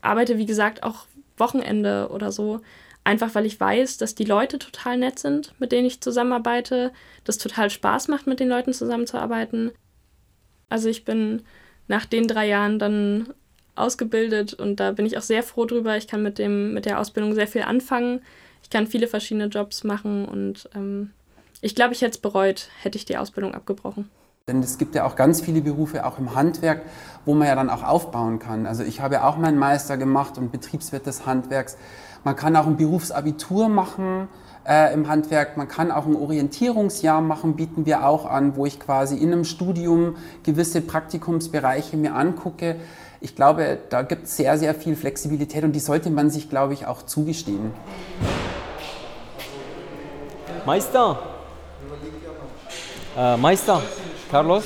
arbeite, 0.01 0.39
wie 0.39 0.47
gesagt, 0.47 0.83
auch 0.83 1.07
Wochenende 1.37 2.09
oder 2.11 2.33
so. 2.33 2.61
Einfach 3.05 3.35
weil 3.35 3.47
ich 3.47 3.59
weiß, 3.59 3.99
dass 3.99 4.15
die 4.15 4.25
Leute 4.25 4.59
total 4.59 4.97
nett 4.97 5.19
sind, 5.19 5.55
mit 5.59 5.73
denen 5.73 5.87
ich 5.87 6.01
zusammenarbeite, 6.01 6.93
dass 7.25 7.39
total 7.39 7.71
Spaß 7.71 8.09
macht, 8.09 8.27
mit 8.27 8.41
den 8.41 8.49
Leuten 8.49 8.73
zusammenzuarbeiten. 8.73 9.73
Also 10.69 10.89
ich 10.89 11.05
bin 11.05 11.43
nach 11.89 12.07
den 12.07 12.27
drei 12.27 12.49
Jahren 12.49 12.79
dann 12.79 13.35
ausgebildet 13.75 14.55
und 14.55 14.81
da 14.81 14.93
bin 14.93 15.07
ich 15.07 15.17
auch 15.17 15.23
sehr 15.23 15.43
froh 15.43 15.65
drüber. 15.65 15.97
Ich 15.97 16.07
kann 16.07 16.23
mit, 16.23 16.39
dem, 16.39 16.75
mit 16.75 16.85
der 16.85 17.01
Ausbildung 17.01 17.35
sehr 17.35 17.49
viel 17.49 17.63
anfangen. 17.63 18.21
Ich 18.63 18.71
kann 18.71 18.87
viele 18.87 19.07
verschiedene 19.07 19.47
Jobs 19.47 19.85
machen 19.85 20.25
und 20.25 20.69
ähm, 20.75 21.11
ich 21.61 21.75
glaube, 21.75 21.95
ich 21.95 22.03
hätte 22.03 22.13
es 22.13 22.19
bereut, 22.19 22.69
hätte 22.83 22.99
ich 22.99 23.05
die 23.05 23.17
Ausbildung 23.17 23.55
abgebrochen. 23.55 24.11
Denn 24.49 24.61
es 24.61 24.77
gibt 24.77 24.97
ja 24.97 25.05
auch 25.05 25.15
ganz 25.15 25.41
viele 25.41 25.61
Berufe, 25.61 26.05
auch 26.05 26.19
im 26.19 26.35
Handwerk, 26.35 26.83
wo 27.25 27.35
man 27.35 27.47
ja 27.47 27.55
dann 27.55 27.71
auch 27.71 27.85
aufbauen 27.85 28.41
kann. 28.41 28.67
Also 28.67 28.83
ich 28.83 29.01
habe 29.01 29.15
ja 29.15 29.29
auch 29.29 29.37
meinen 29.37 29.57
Meister 29.59 29.97
gemacht 29.97 30.37
und 30.37 30.51
Betriebswirt 30.51 31.07
des 31.07 31.27
Handwerks. 31.27 31.79
Man 32.25 32.35
kann 32.35 32.57
auch 32.57 32.67
ein 32.67 32.77
Berufsabitur 32.77 33.69
machen 33.69 34.27
äh, 34.67 34.93
im 34.93 35.09
Handwerk. 35.09 35.57
Man 35.57 35.69
kann 35.69 35.93
auch 35.93 36.07
ein 36.07 36.17
Orientierungsjahr 36.17 37.21
machen, 37.21 37.55
bieten 37.55 37.87
wir 37.87 38.05
auch 38.07 38.27
an, 38.27 38.57
wo 38.57 38.67
ich 38.67 38.81
quasi 38.81 39.17
in 39.17 39.33
einem 39.33 39.45
Studium 39.45 40.17
gewisse 40.43 40.81
Praktikumsbereiche 40.81 41.97
mir 41.97 42.15
angucke. 42.15 42.77
Ich 43.23 43.37
glaube, 43.37 43.79
da 43.89 44.03
gibt 44.03 44.25
es 44.25 44.37
sehr, 44.37 44.59
sehr 44.59 44.75
viel 44.75 44.97
Flexibilität 44.97 45.63
und 45.63 45.73
die 45.73 45.79
sollte 45.79 46.11
man 46.11 46.29
sich, 46.29 46.51
glaube 46.51 46.75
ich, 46.75 46.87
auch 46.87 47.05
zugestehen. 47.05 47.73
Meister! 50.67 51.23
Äh, 53.17 53.37
Meister, 53.37 53.81
Carlos, 54.29 54.65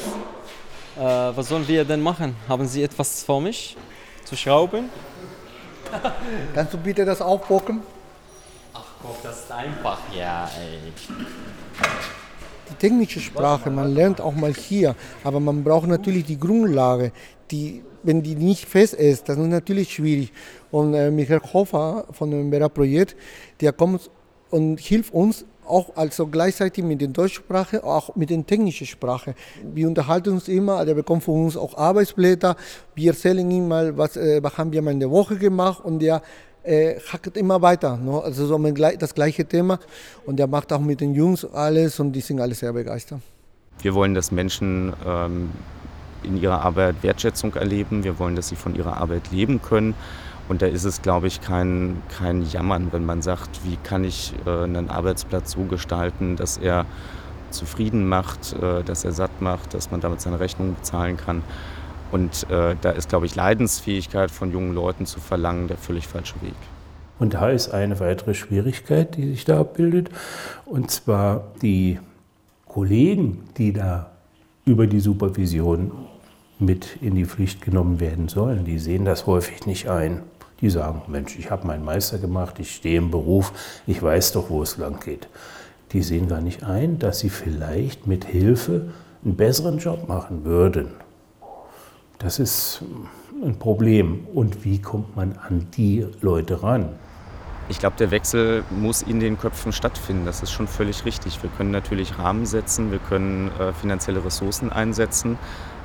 äh, 0.97 1.01
was 1.01 1.49
sollen 1.49 1.69
wir 1.69 1.85
denn 1.85 2.01
machen? 2.01 2.35
Haben 2.49 2.67
Sie 2.67 2.83
etwas 2.83 3.25
für 3.25 3.41
mich 3.41 3.77
zu 4.25 4.37
schrauben? 4.37 4.89
Kannst 6.55 6.73
du 6.73 6.79
bitte 6.79 7.05
das 7.05 7.21
aufbocken? 7.21 7.83
Ach 8.73 8.85
Gott, 9.03 9.19
das 9.23 9.41
ist 9.41 9.53
einfach, 9.53 9.99
ja, 10.17 10.49
ey. 10.59 10.93
Technische 12.79 13.21
Sprache, 13.21 13.71
man 13.71 13.95
lernt 13.95 14.21
auch 14.21 14.35
mal 14.35 14.53
hier, 14.53 14.95
aber 15.25 15.41
man 15.41 15.65
braucht 15.65 15.89
natürlich 15.89 16.25
die 16.25 16.39
Grundlage, 16.39 17.13
die, 17.51 17.83
wenn 18.03 18.23
die 18.23 18.35
nicht 18.35 18.67
fest 18.67 18.95
ist, 18.95 19.29
das 19.29 19.39
ist 19.39 19.47
natürlich 19.47 19.93
schwierig. 19.95 20.33
Und 20.71 20.95
äh, 20.95 21.11
Michael 21.11 21.41
Hofer 21.53 22.07
von 22.13 22.31
dem 22.31 22.51
Vera 22.51 22.69
Projekt, 22.69 23.17
der 23.61 23.73
kommt 23.73 24.11
und 24.51 24.81
hilft 24.81 25.13
uns 25.13 25.45
auch 25.67 25.97
also 25.97 26.27
gleichzeitig 26.27 26.85
mit 26.85 27.01
der 27.01 27.09
deutschen 27.09 27.43
Sprache, 27.43 27.83
auch 27.83 28.15
mit 28.15 28.31
der 28.31 28.45
technischen 28.47 28.87
Sprache. 28.87 29.35
Wir 29.75 29.89
unterhalten 29.89 30.31
uns 30.31 30.49
immer, 30.49 30.85
der 30.85 30.95
bekommt 30.95 31.25
von 31.25 31.47
uns 31.47 31.57
auch 31.57 31.77
Arbeitsblätter. 31.77 32.57
Wir 32.95 33.11
erzählen 33.11 33.51
ihm 33.51 33.69
mal, 33.69 33.97
was, 33.97 34.17
äh, 34.17 34.43
was 34.43 34.57
haben 34.57 34.73
wir 34.73 34.83
mal 34.83 34.93
in 34.93 35.01
der 35.01 35.11
Woche 35.11 35.37
gemacht 35.37 35.85
und 35.85 35.99
der 35.99 36.23
äh, 36.67 36.99
hackt 37.13 37.37
immer 37.37 37.63
weiter. 37.63 37.97
Ne? 37.97 38.21
Also 38.23 38.47
so 38.47 38.59
das 38.59 39.15
gleiche 39.15 39.45
Thema 39.45 39.79
und 40.25 40.37
der 40.37 40.47
macht 40.47 40.73
auch 40.73 40.81
mit 40.81 41.01
den 41.01 41.15
Jungs 41.15 41.45
alles 41.45 42.01
und 42.01 42.13
die 42.13 42.21
sind 42.21 42.41
alle 42.41 42.55
sehr 42.55 42.73
begeistert. 42.73 43.21
Wir 43.81 43.95
wollen, 43.95 44.15
dass 44.15 44.33
Menschen 44.33 44.93
ähm, 45.07 45.51
in 46.23 46.41
ihrer 46.41 46.63
Arbeit 46.63 46.97
Wertschätzung 47.03 47.55
erleben. 47.55 48.05
Wir 48.05 48.19
wollen, 48.19 48.37
dass 48.37 48.49
sie 48.49 48.57
von 48.57 48.75
ihrer 48.75 48.97
Arbeit 48.97 49.31
leben 49.31 49.63
können. 49.63 49.95
Und 50.49 50.63
da 50.63 50.67
ist 50.67 50.85
es, 50.85 51.03
glaube 51.03 51.27
ich, 51.27 51.41
kein, 51.41 52.03
kein 52.09 52.43
Jammern, 52.43 52.89
wenn 52.93 53.05
man 53.05 53.21
sagt, 53.21 53.65
wie 53.65 53.77
kann 53.83 54.05
ich 54.05 54.33
äh, 54.47 54.65
einen 54.65 54.91
Arbeitsplatz 54.91 55.53
so 55.53 55.65
gestalten, 55.65 56.37
dass 56.37 56.57
er 56.57 56.87
zufrieden 57.51 58.09
macht, 58.09 58.55
äh, 58.55 58.83
dass 58.85 59.05
er 59.05 59.13
satt 59.13 59.41
macht, 59.41 59.75
dass 59.75 59.91
man 59.91 60.01
damit 60.01 60.21
seine 60.21 60.39
Rechnung 60.39 60.75
bezahlen 60.75 61.17
kann. 61.17 61.43
Und 62.13 62.49
äh, 62.51 62.77
da 62.81 62.91
ist, 62.91 63.09
glaube 63.09 63.27
ich, 63.27 63.35
Leidensfähigkeit 63.35 64.31
von 64.31 64.53
jungen 64.53 64.75
Leuten 64.75 65.07
zu 65.07 65.21
verlangen 65.21 65.69
der 65.69 65.77
völlig 65.77 66.07
falsche 66.07 66.41
Weg. 66.43 66.55
Und 67.19 67.35
da 67.35 67.51
ist 67.51 67.71
eine 67.71 67.99
weitere 67.99 68.35
Schwierigkeit, 68.35 69.17
die 69.17 69.31
sich 69.31 69.45
da 69.45 69.61
abbildet, 69.61 70.11
und 70.67 70.91
zwar 70.91 71.53
die 71.63 71.99
Kollegen, 72.67 73.45
die 73.57 73.73
da 73.73 74.11
über 74.67 74.87
die 74.87 75.01
Supervision 75.01 75.93
mit 76.59 76.99
in 77.01 77.15
die 77.15 77.25
Pflicht 77.25 77.63
genommen 77.63 78.01
werden 78.01 78.29
sollen, 78.29 78.65
die 78.65 78.79
sehen 78.79 79.05
das 79.05 79.27
häufig 79.27 79.67
nicht 79.67 79.89
ein. 79.89 80.23
Die 80.61 80.71
sagen, 80.71 81.03
Mensch, 81.07 81.39
ich 81.39 81.51
habe 81.51 81.67
meinen 81.67 81.85
Meister 81.85 82.19
gemacht, 82.19 82.59
ich 82.59 82.75
stehe 82.75 82.99
im 82.99 83.11
Beruf, 83.11 83.53
ich 83.87 84.03
weiß 84.03 84.33
doch, 84.33 84.49
wo 84.49 84.63
es 84.63 84.79
lang 84.79 85.01
geht. 85.01 85.29
Die 85.93 86.03
sehen 86.03 86.29
gar 86.29 86.41
nicht 86.41 86.65
ein, 86.65 86.99
dass 86.99 87.21
sie 87.21 87.29
vielleicht 87.29 88.07
mit 88.07 88.25
Hilfe 88.25 88.89
einen 89.25 89.37
besseren 89.37 89.79
Job 89.79 90.09
machen 90.09 90.45
würden. 90.45 90.89
Das 92.19 92.39
ist 92.39 92.83
ein 93.45 93.59
Problem. 93.59 94.27
Und 94.33 94.65
wie 94.65 94.81
kommt 94.81 95.17
man 95.17 95.37
an 95.37 95.69
die 95.77 96.07
Leute 96.23 96.63
ran? 96.63 96.89
Ich 97.69 97.79
glaube, 97.79 97.97
der 97.99 98.11
Wechsel 98.11 98.65
muss 98.71 99.03
in 99.03 99.21
den 99.21 99.39
Köpfen 99.39 99.73
stattfinden. 99.73 100.25
Das 100.25 100.43
ist 100.43 100.53
schon 100.53 100.69
völlig 100.69 101.05
richtig. 101.05 101.43
Wir 101.43 101.51
können 101.51 101.73
natürlich 101.73 102.19
Rahmen 102.19 102.47
setzen, 102.47 102.93
wir 102.93 103.01
können 103.01 103.51
äh, 103.59 103.73
finanzielle 103.73 104.25
Ressourcen 104.25 104.71
einsetzen. 104.73 105.37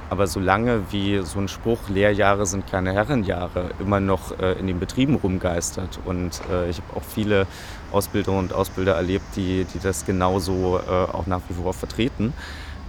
Aber 0.10 0.28
solange 0.28 0.92
wie 0.92 1.22
so 1.24 1.40
ein 1.40 1.48
Spruch, 1.48 1.90
Lehrjahre 1.90 2.46
sind 2.46 2.68
keine 2.68 2.94
Herrenjahre, 2.94 3.72
immer 3.80 4.00
noch 4.00 4.38
äh, 4.40 4.60
in 4.60 4.68
den 4.68 4.80
Betrieben 4.80 5.16
rumgeistert. 5.16 6.00
Und 6.06 6.42
äh, 6.52 6.70
ich 6.70 6.78
habe 6.78 6.98
auch 6.98 7.04
viele 7.04 7.48
Ausbilderinnen 7.92 8.46
und 8.46 8.54
Ausbilder 8.54 8.96
erlebt, 8.96 9.26
die, 9.36 9.66
die 9.74 9.80
das 9.80 10.06
genauso 10.06 10.80
äh, 10.80 10.92
auch 10.92 11.28
nach 11.28 11.42
wie 11.50 11.54
vor 11.54 11.74
vertreten. 11.74 12.34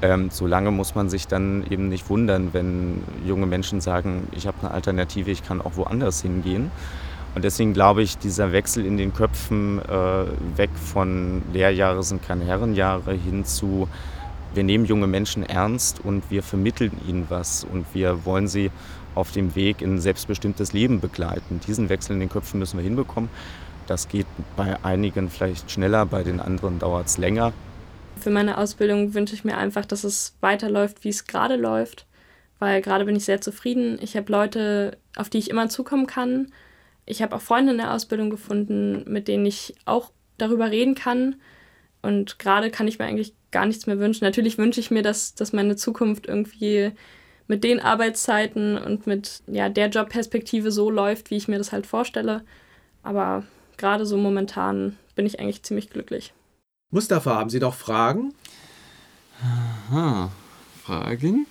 Ähm, 0.03 0.29
solange 0.31 0.71
muss 0.71 0.95
man 0.95 1.09
sich 1.09 1.29
dann 1.29 1.65
eben 1.71 1.88
nicht 1.88 2.11
wundern, 2.11 2.49
wenn 2.53 3.03
junge 3.25 3.47
Menschen 3.47 3.81
sagen, 3.81 4.29
ich 4.33 4.47
habe 4.47 4.59
eine 4.61 4.73
Alternative, 4.73 5.31
ich 5.31 5.45
kann 5.45 5.62
auch 5.62 5.77
woanders 5.77 6.21
hingehen. 6.23 6.71
Und 7.35 7.45
deswegen 7.45 7.73
glaube 7.73 8.03
ich, 8.03 8.19
dieser 8.19 8.53
Wechsel 8.53 8.85
in 8.85 8.99
den 8.99 9.15
Köpfen 9.15 9.79
äh, 9.79 10.59
weg 10.59 10.71
von 10.75 11.43
Lehrjahre 11.53 12.03
sind 12.03 12.23
keine 12.23 12.45
Herrenjahre 12.45 13.15
hin 13.15 13.45
zu 13.45 13.88
wir 14.55 14.65
nehmen 14.65 14.85
junge 14.85 15.07
Menschen 15.07 15.45
ernst 15.45 16.01
und 16.05 16.31
wir 16.31 16.43
vermitteln 16.43 16.93
ihnen 17.09 17.27
was 17.31 17.65
und 17.65 17.87
wir 17.95 18.25
wollen 18.27 18.49
sie 18.49 18.71
auf 19.15 19.33
dem 19.33 19.55
Weg 19.55 19.81
in 19.81 19.95
ein 19.95 20.01
selbstbestimmtes 20.01 20.73
Leben 20.73 21.01
begleiten. 21.01 21.61
Diesen 21.67 21.88
Wechsel 21.88 22.12
in 22.12 22.21
den 22.21 22.29
Köpfen 22.29 22.59
müssen 22.59 22.79
wir 22.79 22.85
hinbekommen. 22.85 23.31
Das 23.87 24.09
geht 24.09 24.27
bei 24.57 24.77
einigen 24.85 25.29
vielleicht 25.29 25.71
schneller, 25.71 26.07
bei 26.07 26.23
den 26.23 26.41
anderen 26.41 26.79
dauert 26.79 27.07
es 27.07 27.19
länger. 27.19 27.53
Für 28.18 28.31
meine 28.31 28.59
Ausbildung 28.59 29.14
wünsche 29.14 29.35
ich 29.35 29.44
mir 29.44 29.57
einfach, 29.57 29.85
dass 29.85 30.05
es 30.05 30.37
weiterläuft, 30.40 31.05
wie 31.05 31.09
es 31.09 31.27
gerade 31.27 31.57
läuft, 31.57 32.07
weil 32.59 32.81
gerade 32.81 33.05
bin 33.05 33.16
ich 33.16 33.25
sehr 33.25 33.40
zufrieden. 33.40 33.98
Ich 34.01 34.16
habe 34.16 34.31
Leute, 34.31 34.96
auf 35.16 35.29
die 35.29 35.38
ich 35.38 35.51
immer 35.51 35.68
zukommen 35.68 36.07
kann. 36.07 36.53
Ich 37.05 37.20
habe 37.20 37.35
auch 37.35 37.40
Freunde 37.40 37.72
in 37.72 37.79
der 37.79 37.92
Ausbildung 37.92 38.31
gefunden, 38.31 39.05
mit 39.11 39.27
denen 39.27 39.44
ich 39.44 39.75
auch 39.85 40.12
darüber 40.38 40.70
reden 40.70 40.94
kann. 40.94 41.37
Und 42.01 42.38
gerade 42.38 42.70
kann 42.70 42.88
ich 42.88 42.98
mir 42.98 43.07
eigentlich 43.07 43.35
gar 43.51 43.66
nichts 43.66 43.87
mehr 43.87 43.98
wünschen. 43.98 44.25
Natürlich 44.25 44.59
wünsche 44.59 44.81
ich 44.81 44.90
mir, 44.90 45.03
dass, 45.03 45.35
dass 45.35 45.53
meine 45.53 45.77
Zukunft 45.77 46.27
irgendwie 46.27 46.92
mit 47.46 47.64
den 47.64 47.81
Arbeitszeiten 47.81 48.79
und 48.79 49.07
mit 49.07 49.42
ja, 49.46 49.68
der 49.68 49.88
Jobperspektive 49.88 50.70
so 50.70 50.90
läuft, 50.90 51.31
wie 51.31 51.37
ich 51.37 51.48
mir 51.48 51.59
das 51.59 51.72
halt 51.72 51.87
vorstelle. 51.87 52.42
Aber 53.03 53.44
gerade 53.77 54.07
so 54.07 54.16
momentan 54.16 54.96
bin 55.14 55.27
ich 55.27 55.40
eigentlich 55.40 55.62
ziemlich 55.62 55.90
glücklich. 55.90 56.33
Mustafa, 56.92 57.37
haben 57.37 57.48
Sie 57.48 57.59
noch 57.59 57.74
Fragen? 57.74 58.35
Aha, 59.40 60.31
Fragen? 60.85 61.46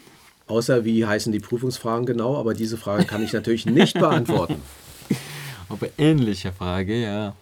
Außer 0.45 0.86
wie 0.86 1.04
heißen 1.04 1.32
die 1.32 1.39
Prüfungsfragen 1.39 2.06
genau, 2.06 2.38
aber 2.38 2.54
diese 2.54 2.77
Frage 2.77 3.06
kann 3.06 3.23
ich 3.23 3.34
natürlich 3.34 3.65
nicht 3.65 3.95
beantworten. 3.95 4.62
Aber 5.69 5.88
ähnliche 5.97 6.51
Frage, 6.51 7.01
ja. 7.01 7.34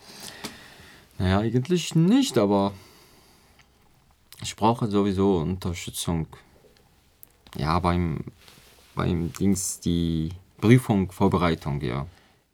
Naja, 1.17 1.39
eigentlich 1.39 1.95
nicht, 1.95 2.38
aber 2.38 2.73
ich 4.43 4.55
brauche 4.55 4.88
sowieso 4.88 5.38
Unterstützung. 5.38 6.27
Ja, 7.57 7.79
beim, 7.79 8.19
beim 8.93 9.33
Dings, 9.33 9.79
die 9.79 10.29
Prüfung, 10.62 11.12
Vorbereitung, 11.12 11.81
ja. 11.81 12.05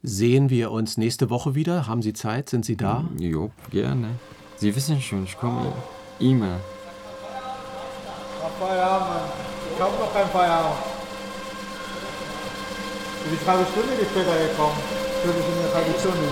Sehen 0.02 0.48
wir 0.48 0.70
uns 0.70 0.96
nächste 0.96 1.28
Woche 1.28 1.54
wieder? 1.54 1.86
Haben 1.86 2.00
Sie 2.00 2.14
Zeit? 2.14 2.48
Sind 2.48 2.64
Sie 2.64 2.78
da? 2.78 3.04
Jo, 3.18 3.50
gerne. 3.70 4.18
Sie 4.58 4.74
wissen 4.74 5.00
schon, 5.02 5.24
ich 5.24 5.36
komme 5.38 5.70
immer. 6.18 6.58
Feierabend, 8.58 9.08
Mann. 9.08 9.28
Ich 9.74 9.80
habe 9.82 9.92
noch 10.00 10.12
keinen 10.14 10.30
Feierabend. 10.30 10.80
Wie 13.28 13.36
viele 13.36 13.50
halbe 13.50 13.66
Stunde 13.68 13.92
ist 14.00 14.08
später 14.08 14.32
gekommen? 14.32 14.78
Viertelstunde, 15.20 15.60
eine 15.60 15.74
halbe 15.76 15.92
Stunde. 16.00 16.28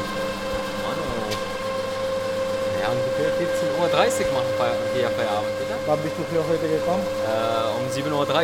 Ja, 2.81 2.89
ungefähr 2.89 3.29
14.30 3.29 4.25
Uhr 4.25 4.33
machen 4.33 4.53
wir 4.95 5.11
Feierabend, 5.11 5.53
oder? 5.61 5.77
Wann 5.85 6.01
bist 6.01 6.17
du 6.17 6.25
hier 6.31 6.45
heute 6.49 6.65
gekommen? 6.69 7.05
Äh, 7.29 7.77
um 7.77 7.85
7.30 7.93 8.09
Uhr. 8.09 8.25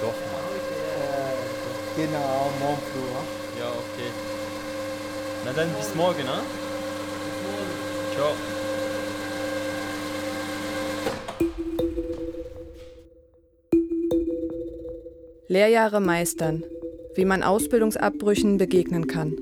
Doch, 0.00 0.16
Mann. 0.32 0.48
Genau, 1.96 2.48
morgen 2.60 2.80
früh. 2.88 3.12
Ja, 3.60 3.68
okay. 3.68 4.08
Na 5.44 5.52
dann 5.52 5.68
bis 5.74 5.94
morgen, 5.94 6.24
ne? 6.24 6.40
Ciao. 8.14 8.34
Lehrjahre 15.48 16.00
meistern. 16.00 16.62
Wie 17.16 17.24
man 17.24 17.42
Ausbildungsabbrüchen 17.42 18.56
begegnen 18.56 19.08
kann. 19.08 19.36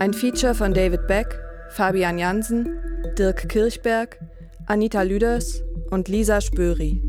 Ein 0.00 0.12
Feature 0.12 0.54
von 0.54 0.74
David 0.74 1.06
Beck, 1.06 1.38
Fabian 1.70 2.18
Jansen, 2.18 2.68
Dirk 3.16 3.48
Kirchberg, 3.48 4.18
Anita 4.66 5.02
Lüders 5.02 5.62
und 5.90 6.08
Lisa 6.08 6.40
Spöri. 6.40 7.00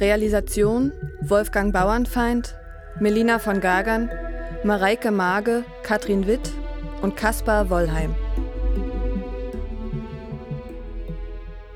Realisation 0.00 0.92
Wolfgang 1.22 1.72
Bauernfeind, 1.72 2.56
Melina 3.00 3.38
von 3.38 3.60
Gagern, 3.60 4.10
Mareike 4.64 5.10
Mage, 5.10 5.64
Katrin 5.82 6.26
Witt 6.26 6.52
und 7.00 7.16
Kaspar 7.16 7.70
Wollheim. 7.70 8.14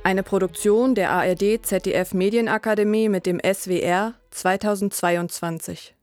Eine 0.07 0.23
Produktion 0.23 0.95
der 0.95 1.11
ARD 1.11 1.67
ZDF 1.67 2.15
Medienakademie 2.15 3.09
mit 3.09 3.27
dem 3.27 3.41
SWR 3.41 4.15
2022. 4.31 5.96